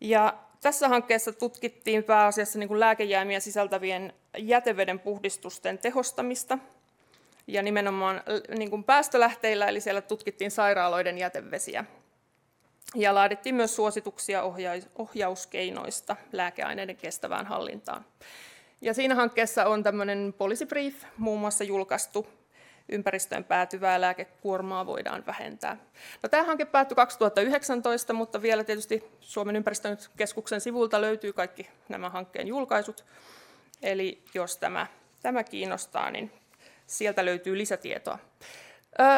Ja 0.01 0.35
tässä 0.65 0.89
hankkeessa 0.89 1.33
tutkittiin 1.33 2.05
pääasiassa 2.05 2.59
niin 2.59 2.69
kuin 2.69 2.81
lääkejäämiä 2.81 3.41
sisältävien 3.41 4.13
jäteveden 4.39 5.01
puhdistusten 5.01 5.79
tehostamista 5.79 6.59
ja 7.47 7.63
nimenomaan 7.63 8.23
niin 8.59 8.71
kuin 8.71 8.85
päästölähteillä, 8.85 9.67
eli 9.67 9.81
siellä 9.81 10.01
tutkittiin 10.01 10.51
sairaaloiden 10.51 11.19
jätevesiä. 11.19 11.85
Ja 12.95 13.15
laadittiin 13.15 13.55
myös 13.55 13.77
suosituksia 13.77 14.43
ohjauskeinoista 14.99 16.17
lääkeaineiden 16.33 16.97
kestävään 16.97 17.47
hallintaan. 17.47 18.05
Ja 18.81 18.95
siinä 18.95 19.15
hankkeessa 19.15 19.67
on 19.67 19.83
tämmöinen 19.83 20.35
policy 20.39 20.67
brief 20.67 21.05
muun 21.17 21.41
muassa 21.41 21.65
julkaistu, 21.65 22.27
ympäristöön 22.89 23.45
päätyvää 23.45 24.01
lääkekuormaa 24.01 24.87
voidaan 24.87 25.27
vähentää. 25.27 25.77
No, 26.23 26.29
tämä 26.29 26.43
hanke 26.43 26.65
päättyi 26.65 26.95
2019, 26.95 28.13
mutta 28.13 28.43
vielä 28.43 28.65
tietysti 28.65 29.05
Suomen 29.21 29.57
ympäristökeskuksen 29.57 30.61
sivulta 30.61 31.01
löytyy 31.01 31.33
kaikki 31.33 31.71
nämä 31.89 32.11
hankkeen 32.11 32.49
julkaisut. 32.49 33.05
Eli 33.83 34.23
jos 34.35 34.57
tämä, 34.57 34.87
tämä 35.23 35.45
kiinnostaa, 35.45 36.11
niin 36.11 36.33
sieltä 36.87 37.25
löytyy 37.25 37.59
lisätietoa. 37.59 38.19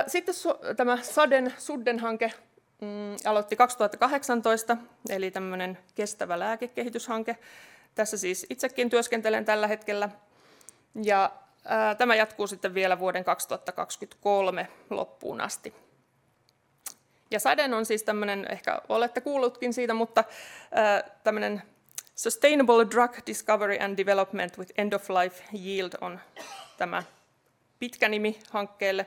Sitten 0.07 0.35
tämä 0.77 0.99
Saden 1.03 1.55
Sudden-hanke 1.59 2.33
mm, 2.81 3.17
aloitti 3.25 3.57
2018, 3.57 4.77
eli 5.09 5.31
tämmöinen 5.31 5.79
kestävä 5.95 6.39
lääkekehityshanke. 6.39 7.37
Tässä 7.95 8.17
siis 8.17 8.47
itsekin 8.51 8.91
työskentelen 8.91 9.45
tällä 9.45 9.67
hetkellä. 9.67 10.09
Ja 11.03 11.31
Tämä 11.99 12.15
jatkuu 12.15 12.47
sitten 12.47 12.75
vielä 12.75 12.99
vuoden 12.99 13.25
2023 13.25 14.69
loppuun 14.91 15.41
asti. 15.41 15.75
Ja 17.31 17.41
SADEN 17.41 17.75
on 17.75 17.87
siis 17.87 18.03
tämmöinen, 18.03 18.47
ehkä 18.51 18.81
olette 18.89 19.21
kuullutkin 19.21 19.75
siitä, 19.75 19.95
mutta 19.95 20.25
tämmöinen 21.25 21.63
Sustainable 22.15 22.87
Drug 22.91 23.17
Discovery 23.27 23.79
and 23.81 23.97
Development 23.97 24.59
with 24.59 24.73
End 24.79 24.93
of 24.93 25.11
Life 25.11 25.45
Yield 25.65 25.93
on 26.01 26.21
tämä 26.77 27.03
pitkä 27.79 28.09
nimi 28.09 28.39
hankkeelle. 28.51 29.07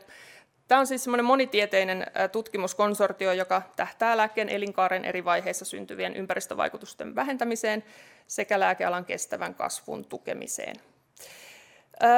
Tämä 0.67 0.79
on 0.79 0.87
siis 0.87 1.03
semmoinen 1.03 1.25
monitieteinen 1.25 2.05
tutkimuskonsortio, 2.31 3.31
joka 3.33 3.61
tähtää 3.75 4.17
lääkkeen 4.17 4.49
elinkaaren 4.49 5.05
eri 5.05 5.25
vaiheissa 5.25 5.65
syntyvien 5.65 6.15
ympäristövaikutusten 6.15 7.15
vähentämiseen 7.15 7.83
sekä 8.27 8.59
lääkealan 8.59 9.05
kestävän 9.05 9.55
kasvun 9.55 10.05
tukemiseen. 10.05 10.75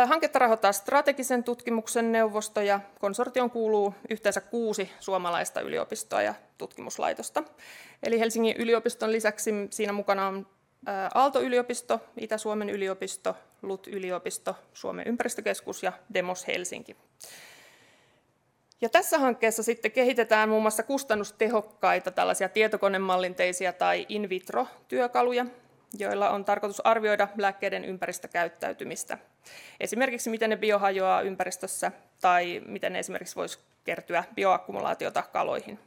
Hanketta 0.06 0.40
rahoittaa 0.40 0.72
strategisen 0.72 1.44
tutkimuksen 1.44 2.12
neuvosto 2.12 2.62
ja 2.62 2.80
konsortioon 3.00 3.50
kuuluu 3.50 3.94
yhteensä 4.10 4.42
kuusi 4.42 4.92
suomalaista 5.00 5.62
yliopistoa 5.62 6.22
ja 6.22 6.34
tutkimuslaitosta. 6.58 7.44
Eli 8.04 8.20
Helsingin 8.20 8.56
yliopiston 8.58 9.12
lisäksi 9.12 9.52
siinä 9.70 9.94
mukana 9.94 10.28
on 10.28 10.48
Aalto-yliopisto, 11.14 12.00
Itä-Suomen 12.18 12.70
yliopisto, 12.70 13.36
LUT-yliopisto, 13.62 14.56
Suomen 14.74 15.08
ympäristökeskus 15.08 15.84
ja 15.84 15.94
Demos 16.14 16.48
Helsinki. 16.48 16.96
Ja 18.82 18.90
tässä 18.90 19.20
hankkeessa 19.20 19.64
sitten 19.64 19.92
kehitetään 19.92 20.50
muun 20.50 20.62
muassa 20.62 20.84
kustannustehokkaita 20.84 22.12
tällaisia 22.12 22.50
tietokonemallinteisia 22.50 23.74
tai 23.74 24.06
in 24.10 24.30
vitro-työkaluja, 24.30 25.46
joilla 26.00 26.30
on 26.30 26.46
tarkoitus 26.46 26.86
arvioida 26.86 27.28
lääkkeiden 27.38 27.86
ympäristökäyttäytymistä. 27.86 29.18
Esimerkiksi 29.80 30.30
miten 30.30 30.50
ne 30.50 30.58
biohajoaa 30.58 31.22
ympäristössä 31.22 31.92
tai 32.22 32.62
miten 32.66 32.94
ne 32.94 33.00
esimerkiksi 33.00 33.36
voisi 33.36 33.60
kertyä 33.84 34.24
bioakkumulaatiota 34.36 35.24
kaloihin. 35.34 35.80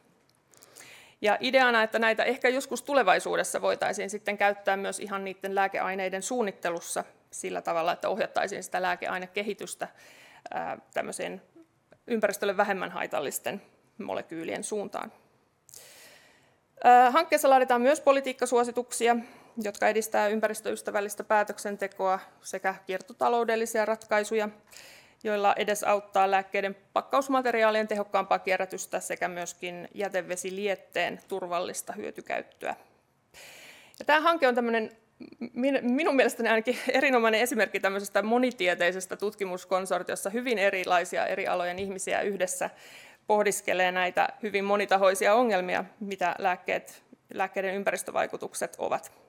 Ja 1.21 1.39
ideana, 1.41 1.83
että 1.83 1.99
näitä 1.99 2.25
ehkä 2.25 2.49
joskus 2.49 2.83
tulevaisuudessa 2.83 3.63
voitaisiin 3.63 4.11
sitten 4.11 4.39
käyttää 4.39 4.77
myös 4.77 5.01
ihan 5.01 5.25
niiden 5.25 5.55
lääkeaineiden 5.55 6.23
suunnittelussa 6.23 7.05
sillä 7.31 7.63
tavalla, 7.63 7.93
että 7.93 8.09
ohjattaisiin 8.09 8.63
sitä 8.63 8.83
lääkeainekehitystä 8.83 9.89
tämmöiseen 10.95 11.43
ympäristölle 12.07 12.57
vähemmän 12.57 12.91
haitallisten 12.91 13.63
molekyylien 13.99 14.65
suuntaan. 14.65 15.13
Hankkeessa 17.11 17.51
laaditaan 17.51 17.81
myös 17.81 18.01
politiikkasuosituksia, 18.01 19.17
jotka 19.63 19.89
edistää 19.89 20.29
ympäristöystävällistä 20.29 21.25
päätöksentekoa 21.25 22.21
sekä 22.43 22.75
kiertotaloudellisia 22.87 23.85
ratkaisuja, 23.85 24.49
joilla 25.25 25.55
edesauttaa 25.57 26.31
lääkkeiden 26.31 26.77
pakkausmateriaalien 26.93 27.89
tehokkaampaa 27.89 28.39
kierrätystä 28.39 29.01
sekä 29.01 29.29
myöskin 29.29 29.89
jätevesilietteen 29.95 31.21
turvallista 31.29 31.93
hyötykäyttöä. 31.93 32.77
Ja 33.99 34.05
tämä 34.05 34.21
hanke 34.21 34.49
on 34.49 34.55
tämmöinen 34.55 34.91
minun 35.83 36.17
mielestäni 36.17 36.49
ainakin 36.49 36.79
erinomainen 36.89 37.41
esimerkki 37.41 37.81
tämmöisestä 37.81 38.23
monitieteisestä 38.23 39.17
tutkimuskonsortiossa 39.17 40.31
hyvin 40.31 40.59
erilaisia 40.59 41.27
eri 41.27 41.47
alojen 41.47 41.79
ihmisiä 41.79 42.21
yhdessä 42.21 42.71
pohdiskelee 43.27 43.93
näitä 43.93 44.29
hyvin 44.43 44.65
monitahoisia 44.65 45.35
ongelmia, 45.35 45.85
mitä 46.01 46.35
lääkkeet, 46.39 47.03
lääkkeiden 47.35 47.75
ympäristövaikutukset 47.75 48.77
ovat. 48.79 49.24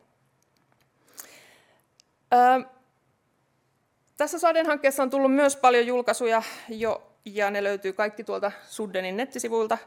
Tässä 4.17 4.39
Saden-hankkeessa 4.39 5.03
on 5.03 5.09
tullut 5.09 5.35
myös 5.35 5.55
paljon 5.55 5.87
julkaisuja 5.87 6.43
jo, 6.69 7.11
ja 7.25 7.51
ne 7.51 7.63
löytyy 7.63 7.93
kaikki 7.93 8.23
tuolta 8.23 8.51
Suddenin 8.67 9.17
nettisivuilta, 9.17 9.77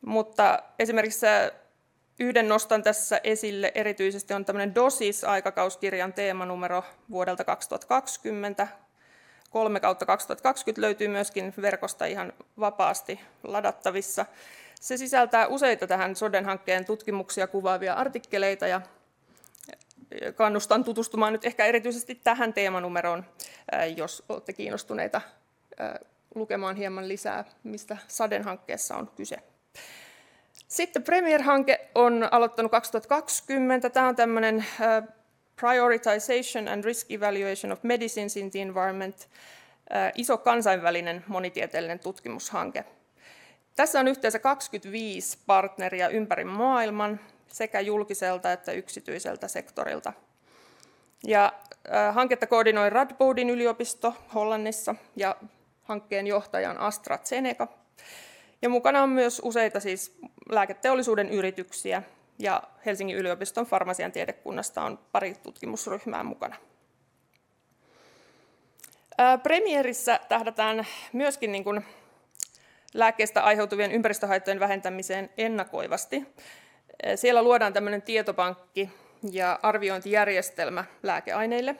mutta 0.00 0.62
esimerkiksi 0.78 1.26
yhden 2.20 2.48
nostan 2.48 2.82
tässä 2.82 3.20
esille 3.24 3.72
erityisesti 3.74 4.34
on 4.34 4.44
tämmöinen 4.44 4.74
DOSIS-aikakauskirjan 4.74 6.12
teemanumero 6.12 6.84
vuodelta 7.10 7.44
2020. 7.44 8.68
3 9.50 9.80
kautta 9.80 10.06
2020 10.06 10.80
löytyy 10.80 11.08
myöskin 11.08 11.54
verkosta 11.62 12.06
ihan 12.06 12.32
vapaasti 12.60 13.20
ladattavissa. 13.42 14.26
Se 14.80 14.96
sisältää 14.96 15.46
useita 15.46 15.86
tähän 15.86 16.16
Soden-hankkeen 16.16 16.84
tutkimuksia 16.84 17.46
kuvaavia 17.46 17.94
artikkeleita 17.94 18.66
ja 18.66 18.80
kannustan 20.34 20.84
tutustumaan 20.84 21.32
nyt 21.32 21.44
ehkä 21.44 21.66
erityisesti 21.66 22.14
tähän 22.14 22.54
teemanumeroon, 22.54 23.24
jos 23.96 24.24
olette 24.28 24.52
kiinnostuneita 24.52 25.20
lukemaan 26.34 26.76
hieman 26.76 27.08
lisää, 27.08 27.44
mistä 27.62 27.96
Saden 28.08 28.42
hankkeessa 28.42 28.96
on 28.96 29.10
kyse. 29.16 29.36
Sitten 30.68 31.02
Premier-hanke 31.02 31.88
on 31.94 32.28
aloittanut 32.30 32.70
2020. 32.70 33.90
Tämä 33.90 34.08
on 34.08 34.16
tämmöinen 34.16 34.66
Prioritization 35.60 36.68
and 36.68 36.84
Risk 36.84 37.12
Evaluation 37.12 37.72
of 37.72 37.82
Medicines 37.82 38.36
in 38.36 38.50
the 38.50 38.60
Environment, 38.60 39.28
iso 40.14 40.38
kansainvälinen 40.38 41.24
monitieteellinen 41.26 41.98
tutkimushanke. 41.98 42.84
Tässä 43.76 44.00
on 44.00 44.08
yhteensä 44.08 44.38
25 44.38 45.38
partneria 45.46 46.08
ympäri 46.08 46.44
maailman, 46.44 47.20
sekä 47.48 47.80
julkiselta 47.80 48.52
että 48.52 48.72
yksityiseltä 48.72 49.48
sektorilta. 49.48 50.12
Ja 51.26 51.52
hanketta 52.12 52.46
koordinoi 52.46 52.90
Radboudin 52.90 53.50
yliopisto 53.50 54.14
Hollannissa 54.34 54.94
ja 55.16 55.36
hankkeen 55.82 56.26
johtaja 56.26 56.70
on 56.70 56.80
AstraZeneca. 56.80 57.68
Ja 58.62 58.68
mukana 58.68 59.02
on 59.02 59.08
myös 59.08 59.40
useita 59.44 59.80
siis 59.80 60.18
lääketeollisuuden 60.50 61.30
yrityksiä 61.30 62.02
ja 62.38 62.62
Helsingin 62.86 63.16
yliopiston 63.16 63.66
farmasian 63.66 64.12
tiedekunnasta 64.12 64.82
on 64.82 64.98
pari 65.12 65.34
tutkimusryhmää 65.42 66.22
mukana. 66.22 66.56
Premierissä 69.42 70.20
tähdätään 70.28 70.86
myöskin 71.12 71.52
niin 71.52 71.64
kuin 71.64 71.84
lääkkeestä 72.94 73.42
aiheutuvien 73.42 73.92
ympäristöhaittojen 73.92 74.60
vähentämiseen 74.60 75.30
ennakoivasti. 75.36 76.26
Siellä 77.14 77.42
luodaan 77.42 77.72
tämmöinen 77.72 78.02
tietopankki 78.02 78.90
ja 79.30 79.58
arviointijärjestelmä 79.62 80.84
lääkeaineille, 81.02 81.76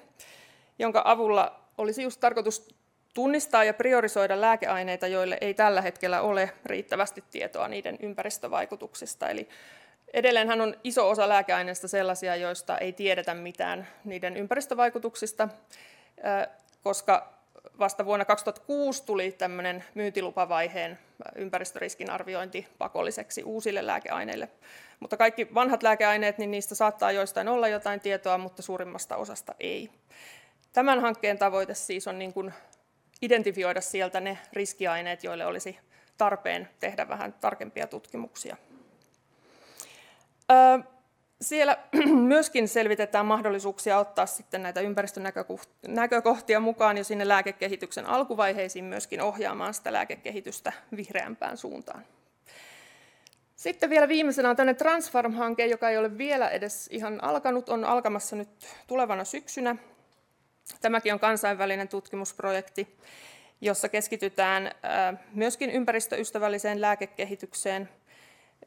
jonka 0.78 1.02
avulla 1.04 1.60
olisi 1.78 2.02
just 2.02 2.20
tarkoitus 2.20 2.74
tunnistaa 3.14 3.64
ja 3.64 3.74
priorisoida 3.74 4.40
lääkeaineita, 4.40 5.06
joille 5.06 5.38
ei 5.40 5.54
tällä 5.54 5.82
hetkellä 5.82 6.20
ole 6.20 6.50
riittävästi 6.64 7.24
tietoa 7.30 7.68
niiden 7.68 7.98
ympäristövaikutuksista. 8.00 9.28
Eli 9.28 9.48
edelleenhän 10.12 10.60
on 10.60 10.74
iso 10.84 11.10
osa 11.10 11.28
lääkeaineista 11.28 11.88
sellaisia, 11.88 12.36
joista 12.36 12.78
ei 12.78 12.92
tiedetä 12.92 13.34
mitään 13.34 13.88
niiden 14.04 14.36
ympäristövaikutuksista, 14.36 15.48
koska 16.82 17.32
vasta 17.78 18.04
vuonna 18.04 18.24
2006 18.24 19.04
tuli 19.04 19.32
tämmöinen 19.32 19.84
myyntilupavaiheen 19.94 20.98
ympäristöriskin 21.34 22.10
arviointi 22.10 22.68
pakolliseksi 22.78 23.42
uusille 23.42 23.86
lääkeaineille. 23.86 24.48
Mutta 25.00 25.16
kaikki 25.16 25.54
vanhat 25.54 25.82
lääkeaineet, 25.82 26.38
niin 26.38 26.50
niistä 26.50 26.74
saattaa 26.74 27.12
joistain 27.12 27.48
olla 27.48 27.68
jotain 27.68 28.00
tietoa, 28.00 28.38
mutta 28.38 28.62
suurimmasta 28.62 29.16
osasta 29.16 29.54
ei. 29.60 29.90
Tämän 30.72 31.00
hankkeen 31.00 31.38
tavoite 31.38 31.74
siis 31.74 32.08
on 32.08 32.18
niin 32.18 32.32
kuin 32.32 32.52
identifioida 33.22 33.80
sieltä 33.80 34.20
ne 34.20 34.38
riskiaineet, 34.52 35.24
joille 35.24 35.46
olisi 35.46 35.78
tarpeen 36.18 36.68
tehdä 36.80 37.08
vähän 37.08 37.32
tarkempia 37.32 37.86
tutkimuksia. 37.86 38.56
Siellä 41.40 41.78
myöskin 42.32 42.68
selvitetään 42.68 43.26
mahdollisuuksia 43.26 43.98
ottaa 43.98 44.26
sitten 44.26 44.62
näitä 44.62 44.80
ympäristönäkökohtia 44.80 46.60
mukaan 46.60 46.98
jo 46.98 47.04
sinne 47.04 47.28
lääkekehityksen 47.28 48.06
alkuvaiheisiin 48.06 48.84
myöskin 48.84 49.22
ohjaamaan 49.22 49.74
sitä 49.74 49.92
lääkekehitystä 49.92 50.72
vihreämpään 50.96 51.56
suuntaan. 51.56 52.04
Sitten 53.66 53.90
vielä 53.90 54.08
viimeisenä 54.08 54.50
on 54.50 54.56
tämmöinen 54.56 54.76
Transfarm-hanke, 54.76 55.66
joka 55.66 55.90
ei 55.90 55.98
ole 55.98 56.18
vielä 56.18 56.48
edes 56.48 56.88
ihan 56.92 57.24
alkanut, 57.24 57.68
on 57.68 57.84
alkamassa 57.84 58.36
nyt 58.36 58.48
tulevana 58.86 59.24
syksynä. 59.24 59.76
Tämäkin 60.80 61.12
on 61.12 61.20
kansainvälinen 61.20 61.88
tutkimusprojekti, 61.88 62.96
jossa 63.60 63.88
keskitytään 63.88 64.70
myöskin 65.32 65.70
ympäristöystävälliseen 65.70 66.80
lääkekehitykseen 66.80 67.88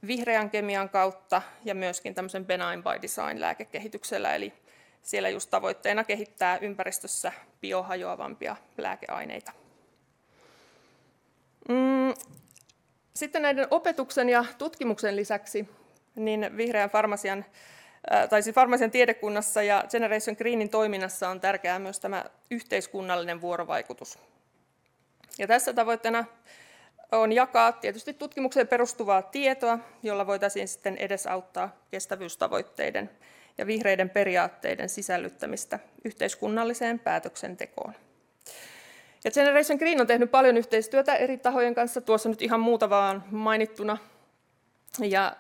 vihreän 0.08 0.50
kemian 0.50 0.90
kautta 0.90 1.42
ja 1.66 1.76
myöskin 1.76 2.16
tämmöisen 2.16 2.46
benign 2.46 2.84
by 2.84 3.02
design 3.02 3.42
lääkekehityksellä, 3.42 4.36
eli 4.36 4.54
siellä 5.02 5.30
just 5.30 5.50
tavoitteena 5.50 6.04
kehittää 6.04 6.58
ympäristössä 6.58 7.32
biohajoavampia 7.62 8.56
lääkeaineita. 8.78 9.52
Mm, 11.70 12.14
sitten 13.20 13.42
näiden 13.42 13.68
opetuksen 13.72 14.30
ja 14.30 14.46
tutkimuksen 14.58 15.16
lisäksi 15.16 15.70
niin 16.16 16.58
vihreän 16.58 16.90
farmasian 16.90 17.46
tai 18.30 18.44
siis 18.44 18.56
farmasian 18.56 18.92
tiedekunnassa 18.92 19.64
ja 19.64 19.84
Generation 19.92 20.36
Greenin 20.38 20.70
toiminnassa 20.70 21.30
on 21.30 21.42
tärkeää 21.42 21.80
myös 21.80 22.00
tämä 22.00 22.26
yhteiskunnallinen 22.52 23.42
vuorovaikutus. 23.42 24.20
Ja 25.38 25.48
tässä 25.48 25.74
tavoitteena 25.74 26.26
on 27.12 27.32
jakaa 27.32 27.72
tietysti 27.72 28.14
tutkimukseen 28.14 28.68
perustuvaa 28.68 29.22
tietoa, 29.22 29.80
jolla 30.04 30.28
voitaisiin 30.28 30.68
sitten 30.68 30.98
edesauttaa 30.98 31.76
kestävyystavoitteiden 31.92 33.10
ja 33.58 33.68
vihreiden 33.68 34.10
periaatteiden 34.10 34.90
sisällyttämistä 34.90 35.80
yhteiskunnalliseen 36.06 37.00
päätöksentekoon. 37.00 37.94
Ja 39.24 39.32
Generation 39.32 39.78
Green 39.78 40.02
on 40.02 40.08
tehnyt 40.08 40.32
paljon 40.32 40.58
yhteistyötä 40.58 41.16
eri 41.16 41.38
tahojen 41.38 41.76
kanssa, 41.76 42.02
tuossa 42.02 42.30
nyt 42.30 42.42
ihan 42.42 42.60
muuta 42.60 42.90
vaan 42.90 43.24
mainittuna. 43.32 43.98
Ja 45.00 45.36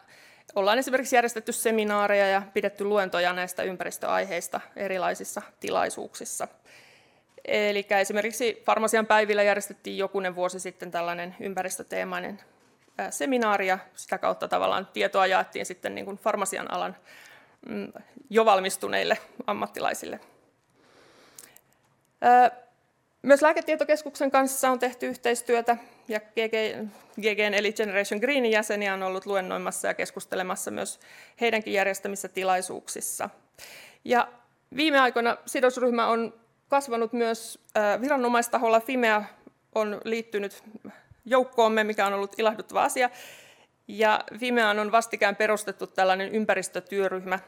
ollaan 0.55 0.79
esimerkiksi 0.79 1.15
järjestetty 1.15 1.51
seminaareja 1.51 2.27
ja 2.27 2.41
pidetty 2.53 2.83
luentoja 2.83 3.33
näistä 3.33 3.63
ympäristöaiheista 3.63 4.61
erilaisissa 4.75 5.41
tilaisuuksissa. 5.59 6.47
Eli 7.45 7.87
esimerkiksi 8.01 8.63
Farmasian 8.65 9.05
päivillä 9.05 9.43
järjestettiin 9.43 9.97
jokunen 9.97 10.35
vuosi 10.35 10.59
sitten 10.59 10.91
tällainen 10.91 11.35
ympäristöteemainen 11.39 12.39
seminaari 13.09 13.67
ja 13.67 13.79
sitä 13.95 14.17
kautta 14.17 14.47
tavallaan 14.47 14.87
tietoa 14.93 15.27
jaettiin 15.27 15.65
sitten 15.65 15.95
niin 15.95 16.05
kuin 16.05 16.17
farmasian 16.17 16.71
alan 16.71 16.95
mm, 17.69 17.93
jo 18.29 18.45
valmistuneille 18.45 19.17
ammattilaisille. 19.47 20.19
Myös 23.21 23.41
lääketietokeskuksen 23.41 24.31
kanssa 24.31 24.69
on 24.69 24.79
tehty 24.79 25.07
yhteistyötä 25.07 25.77
ja 26.07 26.19
GG, 26.19 26.89
GG 27.21 27.39
eli 27.39 27.73
Generation 27.73 28.19
Greenin 28.19 28.51
jäseniä 28.51 28.93
on 28.93 29.03
ollut 29.03 29.25
luennoimassa 29.25 29.87
ja 29.87 29.93
keskustelemassa 29.93 30.71
myös 30.71 30.99
heidänkin 31.41 31.73
järjestämissä 31.73 32.27
tilaisuuksissa. 32.27 33.29
Ja 34.05 34.27
viime 34.75 34.99
aikoina 34.99 35.37
sidosryhmä 35.45 36.07
on 36.07 36.33
kasvanut 36.67 37.13
myös 37.13 37.59
viranomaistaholla. 38.01 38.79
Fimea 38.79 39.23
on 39.75 40.01
liittynyt 40.03 40.63
joukkoomme, 41.25 41.83
mikä 41.83 42.07
on 42.07 42.13
ollut 42.13 42.39
ilahduttava 42.39 42.83
asia. 42.83 43.09
Ja 43.87 44.23
Fimeaan 44.39 44.79
on 44.79 44.91
vastikään 44.91 45.35
perustettu 45.35 45.87
tällainen 45.87 46.35
ympäristötyöryhmä, 46.35 47.39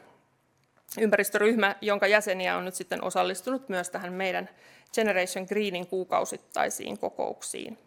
ympäristöryhmä, 1.00 1.76
jonka 1.80 2.06
jäseniä 2.06 2.56
on 2.56 2.64
nyt 2.64 2.74
sitten 2.74 3.04
osallistunut 3.04 3.68
myös 3.68 3.90
tähän 3.90 4.12
meidän 4.12 4.48
Generation 4.94 5.46
Greenin 5.48 5.86
kuukausittaisiin 5.86 6.98
kokouksiin. 6.98 7.78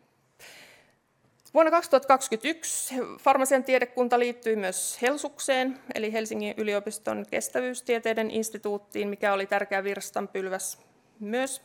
Vuonna 1.53 1.71
2021 1.71 2.95
farmasian 3.21 3.63
tiedekunta 3.63 4.19
liittyi 4.19 4.55
myös 4.55 5.01
Helsukseen, 5.01 5.79
eli 5.95 6.13
Helsingin 6.13 6.53
yliopiston 6.57 7.25
kestävyystieteiden 7.31 8.31
instituuttiin, 8.31 9.07
mikä 9.07 9.33
oli 9.33 9.45
tärkeä 9.45 9.83
virstanpylväs 9.83 10.79
myös. 11.19 11.61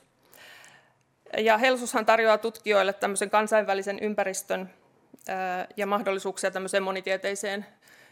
Ja 1.39 1.59
Helsushan 1.59 2.07
tarjoaa 2.07 2.39
tutkijoille 2.39 2.93
tämmöisen 2.93 3.31
kansainvälisen 3.31 3.99
ympäristön 3.99 4.71
ja 5.77 5.87
mahdollisuuksia 5.87 6.51
tämmöiseen 6.51 6.83
monitieteiseen 6.83 7.67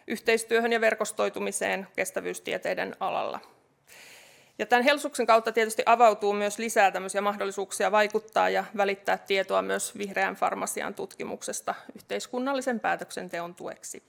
yhteistyöhön 0.07 0.73
ja 0.73 0.81
verkostoitumiseen 0.81 1.87
kestävyystieteiden 1.97 2.97
alalla. 3.01 3.41
Ja 4.59 4.67
tämän 4.67 4.85
Helsuksen 4.85 5.27
kautta 5.27 5.53
tietysti 5.53 5.83
avautuu 5.87 6.33
myös 6.33 6.59
lisää 6.59 6.91
tämmöisiä 6.91 7.21
mahdollisuuksia 7.21 7.93
vaikuttaa 7.93 8.49
ja 8.51 8.65
välittää 8.77 9.19
tietoa 9.19 9.63
myös 9.63 9.99
vihreän 9.99 10.35
farmasian 10.35 10.95
tutkimuksesta 10.95 11.75
yhteiskunnallisen 11.97 12.81
päätöksenteon 12.81 13.55
tueksi. 13.55 14.03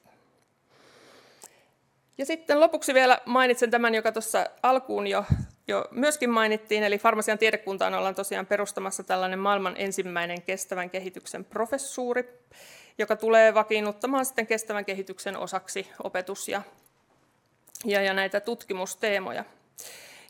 Ja 2.18 2.26
sitten 2.26 2.60
lopuksi 2.60 2.94
vielä 2.94 3.20
mainitsen 3.26 3.72
tämän, 3.72 3.96
joka 3.96 4.12
tuossa 4.12 4.46
alkuun 4.64 5.08
jo, 5.08 5.26
jo 5.68 5.86
myöskin 5.92 6.30
mainittiin, 6.30 6.84
eli 6.84 6.98
farmasian 6.98 7.38
tiedekuntaan 7.38 7.94
ollaan 7.94 8.16
tosiaan 8.16 8.46
perustamassa 8.46 9.04
tällainen 9.04 9.40
maailman 9.40 9.76
ensimmäinen 9.78 10.42
kestävän 10.42 10.90
kehityksen 10.90 11.46
professuuri, 11.46 12.30
joka 12.98 13.16
tulee 13.16 13.54
vakiinnuttamaan 13.54 14.26
sitten 14.26 14.48
kestävän 14.48 14.86
kehityksen 14.86 15.38
osaksi 15.38 15.90
opetus- 16.04 16.48
ja, 16.48 16.62
ja, 17.86 18.02
ja 18.02 18.14
näitä 18.14 18.40
tutkimusteemoja. 18.40 19.46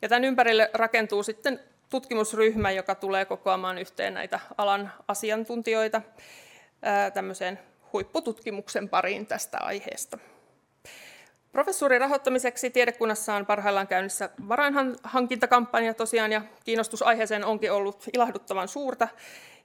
Ja 0.02 0.10
tämän 0.10 0.24
ympärille 0.24 0.70
rakentuu 0.74 1.24
sitten 1.24 1.60
tutkimusryhmä, 1.90 2.72
joka 2.72 2.96
tulee 2.96 3.26
kokoamaan 3.26 3.78
yhteen 3.78 4.14
näitä 4.14 4.40
alan 4.58 4.92
asiantuntijoita 5.08 6.02
tämmöiseen 7.14 7.60
huippututkimuksen 7.94 8.90
pariin 8.90 9.26
tästä 9.26 9.58
aiheesta. 9.58 10.18
Professuurin 11.52 12.02
rahoittamiseksi 12.02 12.70
tiedekunnassa 12.70 13.36
on 13.36 13.46
parhaillaan 13.46 13.88
käynnissä 13.88 14.30
varainhankintakampanja 14.50 15.94
tosiaan, 15.94 16.32
ja 16.32 16.42
kiinnostus 16.64 17.02
aiheeseen 17.02 17.46
onkin 17.46 17.72
ollut 17.72 18.04
ilahduttavan 18.14 18.68
suurta. 18.68 19.08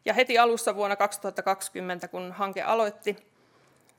Ja 0.05 0.15
heti 0.15 0.39
alussa 0.39 0.77
vuonna 0.77 0.97
2020, 0.97 2.09
kun 2.09 2.33
hanke 2.33 2.63
aloitti, 2.63 3.17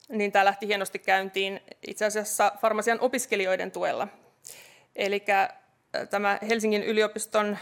niin 0.09 0.31
tämä 0.31 0.45
lähti 0.45 0.67
hienosti 0.67 0.99
käyntiin 0.99 1.61
itse 1.87 2.05
asiassa 2.05 2.51
farmasian 2.61 2.99
opiskelijoiden 2.99 3.71
tuella. 3.71 4.07
Eli 4.95 5.23
tämä 6.09 6.39
Helsingin 6.49 6.83
yliopiston 6.83 7.57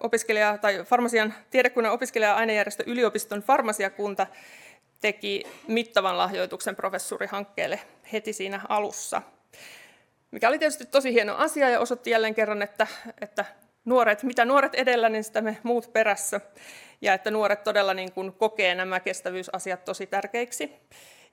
opiskelija, 0.00 0.58
tai 0.58 0.84
farmasian 0.84 1.34
tiedekunnan 1.50 1.92
opiskelija-ainejärjestö 1.92 2.84
yliopiston 2.86 3.40
farmasiakunta 3.42 4.26
teki 5.00 5.44
mittavan 5.68 6.18
lahjoituksen 6.18 6.76
professurihankkeelle 6.76 7.80
heti 8.12 8.32
siinä 8.32 8.60
alussa. 8.68 9.22
Mikä 10.30 10.48
oli 10.48 10.58
tietysti 10.58 10.86
tosi 10.86 11.12
hieno 11.12 11.36
asia 11.36 11.70
ja 11.70 11.80
osoitti 11.80 12.10
jälleen 12.10 12.34
kerran, 12.34 12.62
että, 12.62 12.86
että 13.20 13.44
nuoret, 13.84 14.22
mitä 14.22 14.44
nuoret 14.44 14.74
edellä, 14.74 15.08
niin 15.08 15.24
sitä 15.24 15.40
me 15.40 15.58
muut 15.62 15.92
perässä. 15.92 16.40
Ja 17.00 17.14
että 17.14 17.30
nuoret 17.30 17.64
todella 17.64 17.94
niin 17.94 18.12
kuin 18.12 18.32
kokee 18.32 18.74
nämä 18.74 19.00
kestävyysasiat 19.00 19.84
tosi 19.84 20.06
tärkeiksi 20.06 20.72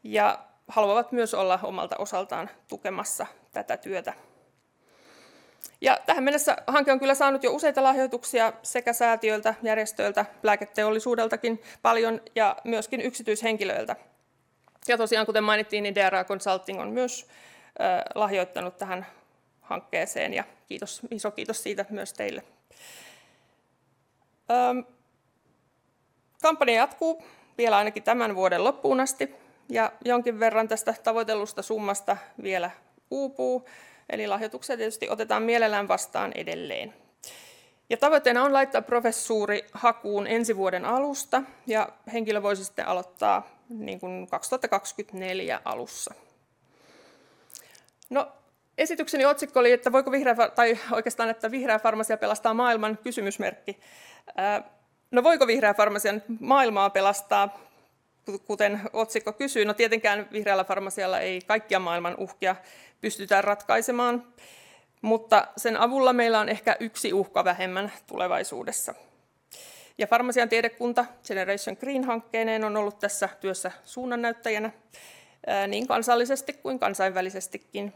ja 0.04 0.40
haluavat 0.68 1.12
myös 1.12 1.34
olla 1.34 1.60
omalta 1.64 1.96
osaltaan 2.00 2.50
tukemassa 2.68 3.26
tätä 3.52 3.78
työtä. 3.78 4.14
Ja 5.82 6.00
tähän 6.06 6.24
mennessä 6.24 6.58
hanke 6.68 6.92
on 6.92 7.00
kyllä 7.00 7.16
saanut 7.16 7.44
jo 7.44 7.52
useita 7.52 7.84
lahjoituksia 7.84 8.54
sekä 8.64 8.94
säätiöiltä, 8.94 9.54
järjestöiltä, 9.64 10.26
lääketeollisuudeltakin 10.44 11.62
paljon 11.82 12.22
ja 12.36 12.56
myöskin 12.64 13.02
yksityishenkilöiltä. 13.02 13.96
Ja 14.88 14.98
tosiaan, 14.98 15.26
kuten 15.26 15.44
mainittiin, 15.44 15.84
niin 15.84 15.96
DRA 15.96 16.24
Consulting 16.24 16.82
on 16.82 16.90
myös 16.90 17.28
lahjoittanut 18.16 18.78
tähän 18.78 19.06
hankkeeseen 19.62 20.34
ja 20.34 20.44
kiitos, 20.68 21.02
iso 21.12 21.32
kiitos 21.32 21.64
siitä 21.64 21.86
myös 21.90 22.14
teille. 22.14 22.44
Kampanja 26.42 26.76
jatkuu 26.76 27.24
vielä 27.58 27.78
ainakin 27.78 28.04
tämän 28.04 28.36
vuoden 28.36 28.64
loppuun 28.64 29.00
asti 29.00 29.36
ja 29.70 29.92
jonkin 30.06 30.40
verran 30.40 30.68
tästä 30.68 30.96
tavoitellusta 31.04 31.62
summasta 31.62 32.18
vielä 32.44 32.72
uupuu. 33.12 33.68
Eli 34.10 34.28
lahjoituksia 34.28 34.78
tietysti 34.78 35.10
otetaan 35.10 35.44
mielellään 35.44 35.88
vastaan 35.88 36.32
edelleen. 36.36 36.94
Ja 37.90 37.98
tavoitteena 37.98 38.44
on 38.44 38.54
laittaa 38.54 38.82
professuuri 38.82 39.66
hakuun 39.74 40.28
ensi 40.28 40.58
vuoden 40.58 40.86
alusta, 40.86 41.42
ja 41.68 41.90
henkilö 42.14 42.42
voisi 42.42 42.66
sitten 42.66 42.88
aloittaa 42.88 43.48
niin 43.70 44.00
kuin 44.00 44.28
2024 44.28 45.62
alussa. 45.66 46.14
No, 48.10 48.32
esitykseni 48.78 49.26
otsikko 49.26 49.60
oli, 49.60 49.72
että 49.72 49.92
voiko 49.92 50.12
vihreä, 50.12 50.36
tai 50.56 50.78
oikeastaan, 50.92 51.30
että 51.30 51.52
vihreä 51.52 51.80
farmasia 51.80 52.18
pelastaa 52.18 52.54
maailman, 52.54 52.98
kysymysmerkki. 53.04 53.80
No 55.12 55.24
voiko 55.24 55.48
vihreä 55.48 55.74
farmasia 55.74 56.14
maailmaa 56.40 56.90
pelastaa, 56.90 57.60
kuten 58.46 58.82
otsikko 58.94 59.34
kysyy? 59.34 59.66
No 59.66 59.74
tietenkään 59.74 60.28
vihreällä 60.32 60.64
farmasialla 60.64 61.20
ei 61.20 61.42
kaikkia 61.42 61.80
maailman 61.80 62.16
uhkia 62.18 62.56
pystytä 63.02 63.42
ratkaisemaan, 63.42 64.34
mutta 65.02 65.48
sen 65.58 65.78
avulla 65.78 66.14
meillä 66.14 66.40
on 66.40 66.50
ehkä 66.50 66.78
yksi 66.80 67.14
uhka 67.14 67.44
vähemmän 67.44 67.92
tulevaisuudessa. 68.08 68.94
Ja 69.98 70.08
farmasian 70.08 70.50
tiedekunta 70.50 71.06
Generation 71.28 71.78
Green-hankkeineen 71.80 72.64
on 72.64 72.78
ollut 72.78 73.00
tässä 73.00 73.30
työssä 73.42 73.72
suunnannäyttäjänä 73.86 74.72
niin 75.68 75.88
kansallisesti 75.88 76.54
kuin 76.54 76.80
kansainvälisestikin. 76.80 77.94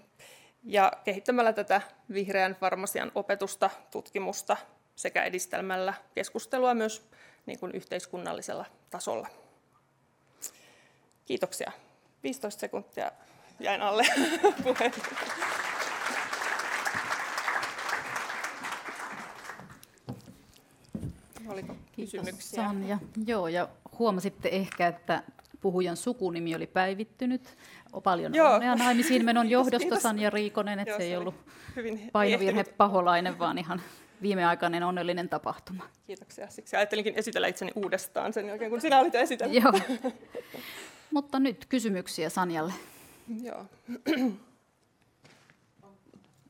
Ja 0.64 0.92
kehittämällä 1.04 1.54
tätä 1.54 1.82
vihreän 2.14 2.56
farmasian 2.56 3.12
opetusta, 3.16 3.70
tutkimusta 3.92 4.58
sekä 4.96 5.24
edistämällä 5.24 5.94
keskustelua 6.16 6.74
myös 6.74 7.10
niin 7.46 7.60
kuin 7.60 7.72
yhteiskunnallisella 7.72 8.66
tasolla. 8.90 9.28
Kiitoksia. 11.26 11.72
15 12.24 12.60
sekuntia 12.60 13.12
jäin 13.64 13.82
alle 13.82 14.04
puheen. 14.64 14.92
Oliko 21.48 21.76
kysymyksiä? 21.96 22.64
Sonja. 22.64 22.98
Joo, 23.26 23.48
ja 23.48 23.70
huomasitte 24.00 24.50
ehkä, 24.50 24.88
että 24.88 25.24
puhujan 25.62 25.98
sukunimi 25.98 26.56
oli 26.56 26.68
päivittynyt. 26.68 27.58
Paljon 28.04 28.36
Joo. 28.36 28.54
onnea 28.54 28.76
naimisiin 28.76 29.26
menon 29.26 29.50
johdosta 29.56 29.80
Kiitos. 29.80 30.02
Sanja 30.02 30.30
Riikonen, 30.30 30.80
että 30.80 30.92
Joo, 30.92 30.98
se 30.98 31.04
ei 31.04 31.16
ollut 31.16 31.36
hyvin 31.76 32.10
painovirhe 32.12 32.64
paholainen, 32.64 33.40
vaan 33.40 33.58
ihan 33.58 33.82
viimeaikainen 34.22 34.84
onnellinen 34.84 35.30
tapahtuma. 35.30 35.84
Kiitoksia. 36.08 36.50
Siksi 36.50 36.76
ajattelinkin 36.76 37.14
esitellä 37.16 37.48
itseni 37.48 37.72
uudestaan 37.76 38.34
sen 38.34 38.48
jälkeen, 38.48 38.72
kun 38.72 38.82
sinä 38.82 39.00
olit 39.00 39.16
esitellyt. 39.16 39.64
Joo. 39.64 39.74
Mutta 41.12 41.40
nyt 41.40 41.66
kysymyksiä 41.66 42.30
Sanjalle. 42.30 42.74
Joo. 43.44 43.66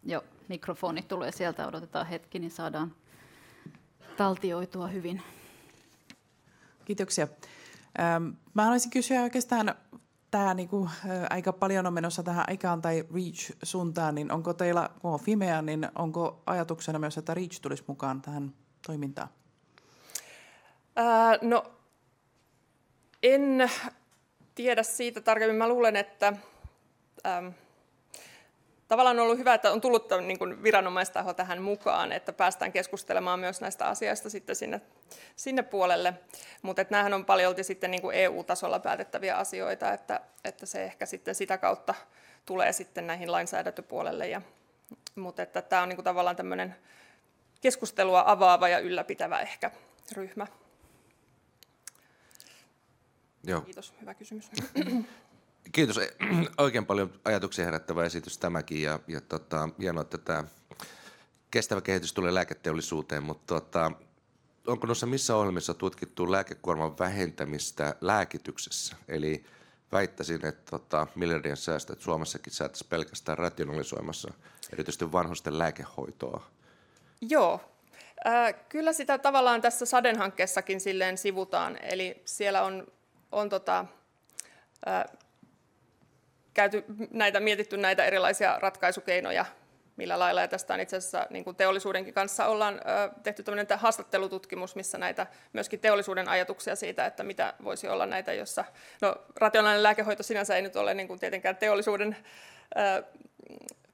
Joo, 0.04 0.24
mikrofoni 0.48 1.02
tulee 1.02 1.32
sieltä, 1.32 1.68
odotetaan 1.68 2.08
hetki, 2.08 2.40
niin 2.40 2.52
saadaan 2.52 2.96
taltioitua 4.18 4.88
hyvin. 4.88 5.22
Kiitoksia. 6.86 7.28
Mä 8.54 8.64
haluaisin 8.64 8.92
kysyä 8.92 9.22
oikeastaan, 9.22 9.76
tämä 10.32 10.54
niinku, 10.54 10.90
aika 11.30 11.54
paljon 11.54 11.88
on 11.88 11.94
menossa 11.94 12.24
tähän 12.24 12.46
aikaan 12.48 12.82
tai 12.82 13.06
REACH-suuntaan, 13.14 14.16
niin 14.16 14.32
onko 14.32 14.54
teillä, 14.54 14.90
kun 15.02 15.12
on 15.12 15.20
Fimea, 15.20 15.62
niin 15.62 15.90
onko 15.96 16.44
ajatuksena 16.46 17.00
myös, 17.00 17.18
että 17.18 17.34
REACH 17.34 17.62
tulisi 17.62 17.84
mukaan 17.88 18.22
tähän 18.22 18.54
toimintaan? 18.88 19.30
Ää, 20.96 21.38
no, 21.42 21.72
en 23.24 23.72
tiedä 24.56 24.84
siitä 24.84 25.22
tarkemmin. 25.22 25.58
Mä 25.58 25.68
luulen, 25.68 25.96
että 25.96 26.34
äm, 27.26 27.54
tavallaan 28.88 29.20
on 29.20 29.24
ollut 29.24 29.38
hyvä, 29.38 29.54
että 29.54 29.72
on 29.72 29.82
tullut 29.82 30.08
niin 30.22 30.40
kuin 30.40 30.64
viranomaistaho 30.64 31.34
tähän 31.34 31.62
mukaan, 31.62 32.12
että 32.12 32.34
päästään 32.34 32.72
keskustelemaan 32.72 33.40
myös 33.40 33.62
näistä 33.62 33.86
asioista 33.86 34.30
sitten 34.30 34.56
sinne, 34.56 34.82
sinne 35.36 35.64
puolelle. 35.64 36.14
Mutta 36.62 36.86
näähän 36.90 37.14
on 37.14 37.26
paljolti 37.26 37.64
sitten 37.64 37.92
niin 37.92 38.02
kuin 38.02 38.16
EU-tasolla 38.16 38.80
päätettäviä 38.80 39.36
asioita, 39.36 39.94
että, 39.94 40.22
että 40.44 40.66
se 40.66 40.84
ehkä 40.84 41.06
sitten 41.06 41.36
sitä 41.36 41.58
kautta 41.58 41.96
tulee 42.46 42.74
sitten 42.74 43.08
näihin 43.08 43.32
lainsäädäntöpuolelle. 43.32 44.28
Ja, 44.28 44.42
mutta 45.16 45.44
että 45.44 45.62
tämä 45.62 45.82
on 45.82 45.90
niin 45.90 45.98
kuin 45.98 46.06
tavallaan 46.06 46.36
tämmöinen 46.36 46.76
keskustelua 47.62 48.24
avaava 48.26 48.68
ja 48.70 48.80
ylläpitävä 48.80 49.40
ehkä 49.40 49.72
ryhmä. 50.12 50.48
Joo. 53.44 53.62
Kiitos, 53.62 53.94
hyvä 54.02 54.14
kysymys. 54.14 54.52
Kiitos. 55.72 56.00
Oikein 56.58 56.86
paljon 56.86 57.14
ajatuksia 57.26 57.66
herättävä 57.66 58.06
esitys 58.06 58.38
tämäkin 58.38 58.82
ja, 58.82 59.00
ja 59.08 59.22
tota, 59.22 59.70
hienoa, 59.80 60.02
että 60.02 60.18
tämä 60.18 60.44
kestävä 61.52 61.82
kehitys 61.82 62.14
tulee 62.14 62.34
lääketeollisuuteen, 62.34 63.24
mutta 63.24 63.54
tota, 63.54 63.92
onko 64.68 64.88
noissa 64.88 65.06
missä 65.06 65.36
ohjelmissa 65.36 65.74
tutkittu 65.74 66.32
lääkekuorman 66.32 67.00
vähentämistä 67.00 67.96
lääkityksessä? 68.02 68.96
Eli 69.08 69.46
väittäisin, 69.92 70.46
että 70.46 70.72
tota, 70.72 71.08
miljardien 71.16 71.58
säästöt 71.58 72.02
Suomessakin 72.02 72.54
saataisiin 72.54 72.90
pelkästään 72.90 73.38
rationalisoimassa 73.38 74.34
erityisesti 74.74 75.12
vanhusten 75.12 75.60
lääkehoitoa. 75.60 76.44
Joo, 77.22 77.62
kyllä 78.70 78.94
sitä 78.94 79.18
tavallaan 79.18 79.62
tässä 79.62 79.86
Saden-hankkeessakin 79.86 80.82
silleen 80.82 81.18
sivutaan, 81.18 81.78
eli 81.82 82.22
siellä 82.26 82.64
on, 82.64 82.88
on 83.32 83.50
tota, 83.50 83.86
käyty 86.54 86.84
näitä, 87.12 87.40
mietitty 87.40 87.78
näitä 87.78 88.06
erilaisia 88.06 88.60
ratkaisukeinoja, 88.60 89.46
millä 89.96 90.20
lailla. 90.20 90.42
Ja 90.42 90.48
tästä 90.48 90.74
on 90.74 90.80
itse 90.80 90.98
asiassa 90.98 91.28
niin 91.30 91.44
kuin 91.44 91.56
teollisuudenkin 91.56 92.14
kanssa 92.14 92.46
ollaan 92.46 92.82
tehty 93.24 93.44
tämmöinen 93.44 93.68
haastattelututkimus, 93.80 94.76
missä 94.76 94.98
näitä 94.98 95.28
myöskin 95.54 95.80
teollisuuden 95.80 96.30
ajatuksia 96.30 96.76
siitä, 96.76 97.06
että 97.06 97.24
mitä 97.24 97.54
voisi 97.64 97.88
olla 97.88 98.06
näitä, 98.06 98.34
jossa 98.34 98.66
no, 99.02 99.16
rationaalinen 99.36 99.84
lääkehoito 99.84 100.24
sinänsä 100.24 100.56
ei 100.56 100.62
nyt 100.62 100.76
ole 100.76 100.94
niin 100.94 101.08
kuin 101.08 101.20
tietenkään 101.20 101.58
teollisuuden 101.58 102.18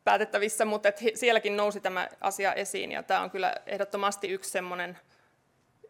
päätettävissä, 0.04 0.66
mutta 0.66 0.90
sielläkin 1.14 1.58
nousi 1.58 1.80
tämä 1.80 2.10
asia 2.22 2.54
esiin, 2.54 2.92
ja 2.92 3.04
tämä 3.04 3.22
on 3.22 3.32
kyllä 3.32 3.56
ehdottomasti 3.66 4.28
yksi 4.28 4.50
semmoinen 4.50 4.98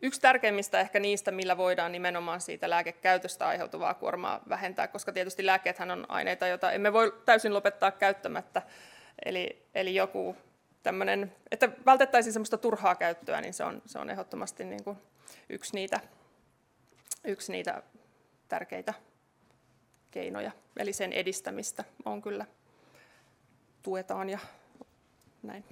Yksi 0.02 0.22
tärkeimmistä 0.22 0.80
ehkä 0.80 1.00
niistä, 1.00 1.32
millä 1.32 1.58
voidaan 1.58 1.92
nimenomaan 1.92 2.42
siitä 2.42 2.70
lääkekäytöstä 2.70 3.48
aiheutuvaa 3.48 3.94
kuormaa 3.94 4.42
vähentää, 4.50 4.88
koska 4.88 5.12
tietysti 5.12 5.46
lääkkeethän 5.46 5.92
on 5.92 6.06
aineita, 6.10 6.48
joita 6.48 6.72
emme 6.72 6.94
voi 6.94 7.22
täysin 7.26 7.54
lopettaa 7.54 7.92
käyttämättä. 7.92 8.62
Eli, 9.26 9.66
eli 9.76 9.96
joku 9.96 10.36
tämmöinen, 10.84 11.36
että 11.52 11.70
vältettäisiin 11.86 12.34
semmoista 12.34 12.58
turhaa 12.58 12.96
käyttöä, 12.96 13.42
niin 13.42 13.54
se 13.54 13.64
on, 13.64 13.82
se 13.86 14.00
on 14.00 14.10
ehdottomasti 14.10 14.66
niin 14.66 14.84
kuin 14.84 14.98
yksi, 15.50 15.74
niitä, 15.74 16.00
yksi 17.24 17.52
niitä 17.52 17.84
tärkeitä 18.48 18.94
keinoja. 20.12 20.52
Eli 20.78 20.94
sen 20.94 21.14
edistämistä 21.14 21.84
on 22.06 22.22
kyllä 22.22 22.46
tuetaan 23.84 24.30
ja 24.30 24.40
näin. 25.44 25.66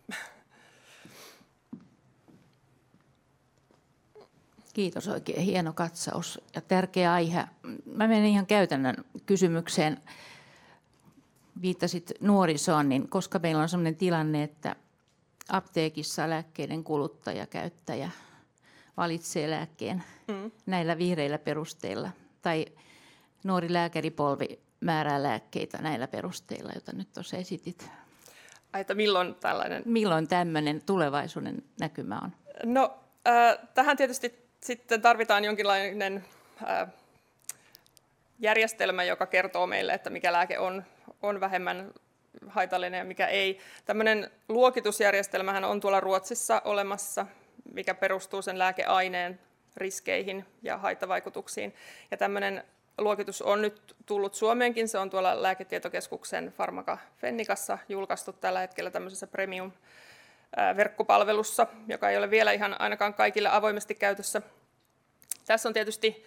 Kiitos 4.75 5.07
oikein, 5.07 5.41
hieno 5.41 5.73
katsaus 5.73 6.41
ja 6.55 6.61
tärkeä 6.61 7.13
aihe. 7.13 7.43
Mä 7.85 8.07
menen 8.07 8.25
ihan 8.25 8.45
käytännön 8.45 8.95
kysymykseen. 9.25 9.97
Viittasit 11.61 12.11
nuorisoon, 12.19 12.89
niin 12.89 13.09
koska 13.09 13.39
meillä 13.39 13.61
on 13.61 13.69
sellainen 13.69 13.95
tilanne, 13.95 14.43
että 14.43 14.75
apteekissa 15.49 16.29
lääkkeiden 16.29 16.83
kuluttaja, 16.83 17.45
käyttäjä 17.47 18.09
valitsee 18.97 19.49
lääkkeen 19.49 20.03
mm. 20.27 20.51
näillä 20.65 20.97
vihreillä 20.97 21.37
perusteilla, 21.37 22.09
tai 22.41 22.65
nuori 23.43 23.73
lääkäripolvi 23.73 24.59
määrää 24.79 25.23
lääkkeitä 25.23 25.77
näillä 25.77 26.07
perusteilla, 26.07 26.71
joita 26.73 26.91
nyt 26.93 27.13
tuossa 27.13 27.37
esitit. 27.37 27.89
Ai, 28.73 28.81
että 28.81 28.93
milloin 28.93 29.35
tällainen? 29.35 29.83
Milloin 29.85 30.27
tämmöinen 30.27 30.81
tulevaisuuden 30.85 31.63
näkymä 31.79 32.19
on? 32.23 32.31
No, 32.63 32.97
äh, 33.27 33.57
tähän 33.73 33.97
tietysti 33.97 34.44
sitten 34.65 35.01
tarvitaan 35.01 35.45
jonkinlainen 35.45 36.25
järjestelmä, 38.39 39.03
joka 39.03 39.25
kertoo 39.25 39.67
meille, 39.67 39.93
että 39.93 40.09
mikä 40.09 40.33
lääke 40.33 40.59
on, 40.59 40.83
on 41.21 41.39
vähemmän 41.39 41.91
haitallinen 42.47 42.97
ja 42.97 43.05
mikä 43.05 43.27
ei. 43.27 43.59
Tämmöinen 43.85 44.31
luokitusjärjestelmähän 44.49 45.63
on 45.63 45.79
tuolla 45.79 45.99
Ruotsissa 45.99 46.61
olemassa, 46.65 47.25
mikä 47.73 47.93
perustuu 47.93 48.41
sen 48.41 48.59
lääkeaineen 48.59 49.39
riskeihin 49.77 50.45
ja 50.61 50.77
haittavaikutuksiin. 50.77 51.75
Ja 52.11 52.17
tämmöinen 52.17 52.63
luokitus 52.97 53.41
on 53.41 53.61
nyt 53.61 53.95
tullut 54.05 54.35
Suomeenkin. 54.35 54.87
Se 54.87 54.97
on 54.97 55.09
tuolla 55.09 55.41
Lääketietokeskuksen 55.41 56.53
Farmaka 56.57 56.97
Fennikassa 57.17 57.77
julkaistu 57.89 58.33
tällä 58.33 58.59
hetkellä 58.59 58.91
tämmöisessä 58.91 59.27
premium 59.27 59.71
verkkopalvelussa, 60.77 61.67
joka 61.87 62.09
ei 62.09 62.17
ole 62.17 62.29
vielä 62.29 62.51
ihan 62.51 62.81
ainakaan 62.81 63.13
kaikille 63.13 63.49
avoimesti 63.49 63.95
käytössä. 63.95 64.41
Tässä 65.45 65.69
on 65.69 65.73
tietysti 65.73 66.25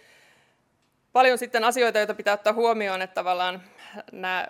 paljon 1.13 1.37
sitten 1.37 1.63
asioita, 1.63 1.99
joita 1.99 2.13
pitää 2.13 2.33
ottaa 2.33 2.53
huomioon, 2.53 3.01
että 3.01 3.13
tavallaan 3.13 3.63
nämä 4.11 4.47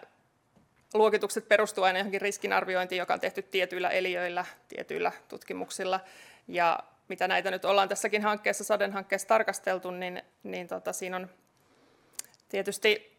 luokitukset 0.93 1.47
perustuvat 1.47 1.87
aina 1.87 1.99
johonkin 1.99 2.21
riskinarviointiin, 2.21 2.99
joka 2.99 3.13
on 3.13 3.19
tehty 3.19 3.41
tietyillä 3.41 3.89
eliöillä, 3.89 4.45
tietyillä 4.67 5.11
tutkimuksilla. 5.27 5.99
Ja 6.47 6.79
mitä 7.07 7.27
näitä 7.27 7.51
nyt 7.51 7.65
ollaan 7.65 7.89
tässäkin 7.89 8.21
hankkeessa, 8.21 8.63
Saden 8.63 8.93
hankkeessa 8.93 9.27
tarkasteltu, 9.27 9.91
niin, 9.91 10.21
niin 10.43 10.67
tota, 10.67 10.93
siinä 10.93 11.15
on 11.15 11.29
tietysti 12.49 13.17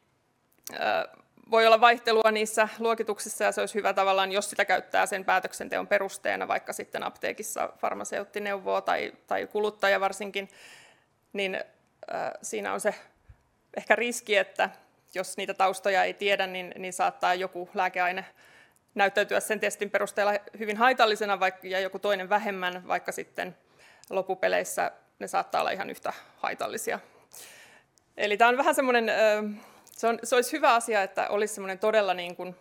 voi 1.50 1.66
olla 1.66 1.80
vaihtelua 1.80 2.30
niissä 2.30 2.68
luokituksissa 2.78 3.44
ja 3.44 3.52
se 3.52 3.60
olisi 3.60 3.74
hyvä 3.74 3.92
tavallaan, 3.92 4.32
jos 4.32 4.50
sitä 4.50 4.64
käyttää 4.64 5.06
sen 5.06 5.24
päätöksenteon 5.24 5.86
perusteena, 5.86 6.48
vaikka 6.48 6.72
sitten 6.72 7.02
apteekissa 7.02 7.72
farmaseutti 7.78 8.40
neuvoo 8.40 8.80
tai, 8.80 9.12
tai 9.26 9.46
kuluttaja 9.46 10.00
varsinkin, 10.00 10.48
niin 11.32 11.54
äh, 11.54 12.30
siinä 12.42 12.72
on 12.72 12.80
se 12.80 12.94
ehkä 13.76 13.96
riski, 13.96 14.36
että 14.36 14.70
jos 15.14 15.36
niitä 15.36 15.54
taustoja 15.54 16.04
ei 16.04 16.14
tiedä, 16.14 16.46
niin, 16.46 16.74
niin 16.78 16.92
saattaa 16.92 17.34
joku 17.34 17.70
lääkeaine 17.74 18.24
näyttäytyä 18.94 19.40
sen 19.40 19.60
testin 19.60 19.90
perusteella 19.90 20.32
hyvin 20.58 20.76
haitallisena 20.76 21.40
vaikka, 21.40 21.66
ja 21.66 21.80
joku 21.80 21.98
toinen 21.98 22.28
vähemmän, 22.28 22.88
vaikka 22.88 23.12
sitten 23.12 23.56
loppupeleissä 24.10 24.90
ne 25.18 25.26
saattaa 25.26 25.60
olla 25.60 25.70
ihan 25.70 25.90
yhtä 25.90 26.12
haitallisia. 26.36 27.00
Eli 28.16 28.36
tämä 28.36 28.48
on 28.48 28.56
vähän 28.56 28.74
semmoinen, 28.74 29.10
se, 30.00 30.06
on, 30.06 30.18
se 30.22 30.34
olisi 30.34 30.52
hyvä 30.52 30.74
asia, 30.74 31.02
että 31.02 31.28
olisi 31.28 31.54
semmoinen 31.54 31.78
todella 31.78 32.14
niin 32.14 32.36
kuin 32.36 32.56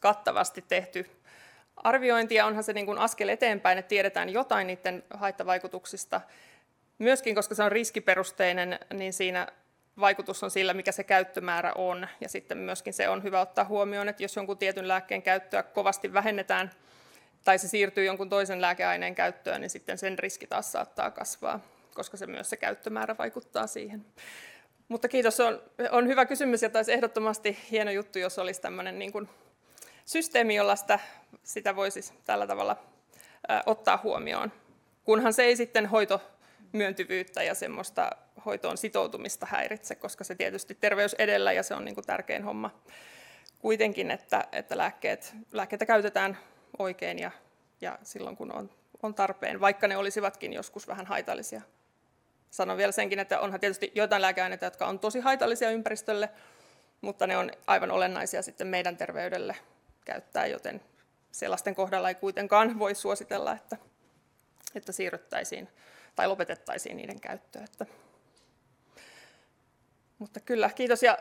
kattavasti 0.00 0.64
tehty 0.68 1.10
arviointi, 1.76 2.34
ja 2.34 2.46
onhan 2.46 2.64
se 2.64 2.72
niin 2.72 2.86
kuin 2.86 2.98
askel 2.98 3.28
eteenpäin, 3.28 3.78
että 3.78 3.88
tiedetään 3.88 4.28
jotain 4.28 4.66
niiden 4.66 5.04
haittavaikutuksista. 5.14 6.20
Myöskin, 6.98 7.34
koska 7.34 7.54
se 7.54 7.62
on 7.62 7.72
riskiperusteinen, 7.72 8.78
niin 8.92 9.12
siinä 9.12 9.46
vaikutus 10.00 10.42
on 10.42 10.50
sillä, 10.50 10.74
mikä 10.74 10.92
se 10.92 11.04
käyttömäärä 11.04 11.72
on. 11.72 12.08
Ja 12.20 12.28
sitten 12.28 12.58
myöskin 12.58 12.92
se 12.92 13.08
on 13.08 13.22
hyvä 13.22 13.40
ottaa 13.40 13.64
huomioon, 13.64 14.08
että 14.08 14.22
jos 14.22 14.36
jonkun 14.36 14.58
tietyn 14.58 14.88
lääkkeen 14.88 15.22
käyttöä 15.22 15.62
kovasti 15.62 16.12
vähennetään, 16.12 16.70
tai 17.44 17.58
se 17.58 17.68
siirtyy 17.68 18.04
jonkun 18.04 18.28
toisen 18.28 18.60
lääkeaineen 18.60 19.14
käyttöön, 19.14 19.60
niin 19.60 19.70
sitten 19.70 19.98
sen 19.98 20.18
riski 20.18 20.46
taas 20.46 20.72
saattaa 20.72 21.10
kasvaa, 21.10 21.60
koska 21.94 22.16
se 22.16 22.26
myös 22.26 22.50
se 22.50 22.56
käyttömäärä 22.56 23.18
vaikuttaa 23.18 23.66
siihen. 23.66 24.04
Mutta 24.88 25.08
kiitos, 25.08 25.40
on, 25.40 25.62
on 25.90 26.08
hyvä 26.08 26.26
kysymys 26.26 26.62
ja 26.62 26.70
taisi 26.70 26.92
ehdottomasti 26.92 27.58
hieno 27.70 27.90
juttu, 27.90 28.18
jos 28.18 28.38
olisi 28.38 28.60
tämmöinen 28.60 28.98
niin 28.98 29.12
kuin 29.12 29.28
systeemi, 30.04 30.54
jolla 30.54 30.76
sitä, 30.76 30.98
sitä 31.42 31.76
voisi 31.76 32.12
tällä 32.24 32.46
tavalla 32.46 32.76
ottaa 33.66 34.00
huomioon. 34.02 34.52
Kunhan 35.04 35.32
se 35.32 35.42
ei 35.42 35.56
sitten 35.56 35.86
hoito 35.86 36.20
myöntyvyyttä 36.72 37.42
ja 37.42 37.54
semmoista 37.54 38.10
hoitoon 38.46 38.78
sitoutumista 38.78 39.46
häiritse, 39.50 39.94
koska 39.94 40.24
se 40.24 40.34
tietysti 40.34 40.74
terveys 40.74 41.14
edellä 41.14 41.52
ja 41.52 41.62
se 41.62 41.74
on 41.74 41.84
niin 41.84 41.94
kuin 41.94 42.06
tärkein 42.06 42.44
homma 42.44 42.70
kuitenkin, 43.58 44.10
että, 44.10 44.44
että 44.52 44.78
lääkkeet, 44.78 45.34
lääkkeitä 45.52 45.86
käytetään 45.86 46.38
oikein 46.78 47.18
ja, 47.18 47.30
ja 47.80 47.98
silloin 48.02 48.36
kun 48.36 48.52
on, 48.52 48.70
on 49.02 49.14
tarpeen, 49.14 49.60
vaikka 49.60 49.88
ne 49.88 49.96
olisivatkin 49.96 50.52
joskus 50.52 50.88
vähän 50.88 51.06
haitallisia. 51.06 51.62
Sanon 52.50 52.76
vielä 52.76 52.92
senkin, 52.92 53.18
että 53.18 53.40
onhan 53.40 53.60
tietysti 53.60 53.92
joitain 53.94 54.22
lääkeaineita, 54.22 54.64
jotka 54.64 54.86
on 54.86 54.98
tosi 54.98 55.20
haitallisia 55.20 55.70
ympäristölle, 55.70 56.28
mutta 57.00 57.26
ne 57.26 57.36
on 57.36 57.50
aivan 57.66 57.90
olennaisia 57.90 58.42
sitten 58.42 58.66
meidän 58.66 58.96
terveydelle 58.96 59.56
käyttää, 60.04 60.46
joten 60.46 60.80
sellaisten 61.32 61.74
kohdalla 61.74 62.08
ei 62.08 62.14
kuitenkaan 62.14 62.78
voi 62.78 62.94
suositella, 62.94 63.52
että, 63.52 63.76
että 64.74 64.92
siirryttäisiin 64.92 65.68
tai 66.16 66.28
lopetettaisiin 66.28 66.96
niiden 66.96 67.20
käyttöä. 67.20 67.64
Että. 67.64 67.86
Mutta 70.18 70.40
kyllä, 70.40 70.70
kiitos. 70.74 71.02
Ja 71.02 71.18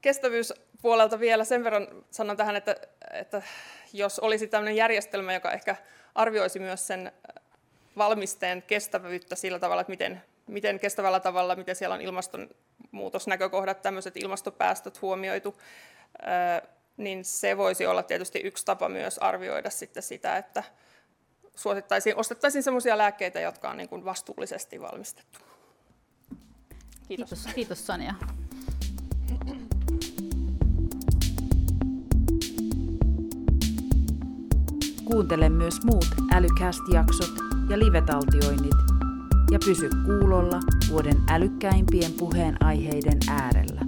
kestävyyspuolelta 0.00 1.20
vielä 1.20 1.44
sen 1.44 1.64
verran 1.64 1.88
sanon 2.10 2.36
tähän, 2.36 2.56
että, 2.56 2.76
että 3.12 3.42
jos 3.92 4.18
olisi 4.18 4.46
tämmöinen 4.46 4.76
järjestelmä, 4.76 5.34
joka 5.34 5.52
ehkä 5.52 5.76
arvioisi 6.14 6.58
myös 6.58 6.86
sen 6.86 7.12
valmisteen 7.96 8.62
kestävyyttä 8.62 9.36
sillä 9.36 9.58
tavalla, 9.58 9.80
että 9.80 9.90
miten, 9.90 10.22
miten 10.46 10.80
kestävällä 10.80 11.20
tavalla, 11.20 11.56
miten 11.56 11.76
siellä 11.76 11.94
on 11.94 12.00
ilmastonmuutosnäkökohdat, 12.00 13.82
tämmöiset 13.82 14.16
ilmastopäästöt 14.16 15.02
huomioitu, 15.02 15.60
niin 16.96 17.24
se 17.24 17.56
voisi 17.56 17.86
olla 17.86 18.02
tietysti 18.02 18.38
yksi 18.38 18.64
tapa 18.64 18.88
myös 18.88 19.18
arvioida 19.18 19.70
sitten 19.70 20.02
sitä, 20.02 20.36
että 20.36 20.64
suosittaisiin, 21.54 22.16
ostettaisiin 22.16 22.62
sellaisia 22.62 22.98
lääkkeitä, 22.98 23.40
jotka 23.40 23.70
on 23.70 23.76
niin 23.76 23.88
kuin 23.88 24.04
vastuullisesti 24.04 24.80
valmistettu. 24.80 25.38
Kiitos. 27.08 27.28
Kiitos, 27.28 27.54
kiitos 27.54 27.86
Sanja. 27.86 28.14
Kuuntele 35.04 35.48
myös 35.48 35.74
muut 35.84 36.06
Älycast-jaksot 36.34 37.30
ja 37.70 37.78
live-taltioinnit 37.78 39.03
ja 39.54 39.58
pysy 39.64 39.90
kuulolla 40.04 40.60
vuoden 40.90 41.16
älykkäimpien 41.30 42.12
puheenaiheiden 42.12 43.18
äärellä. 43.28 43.83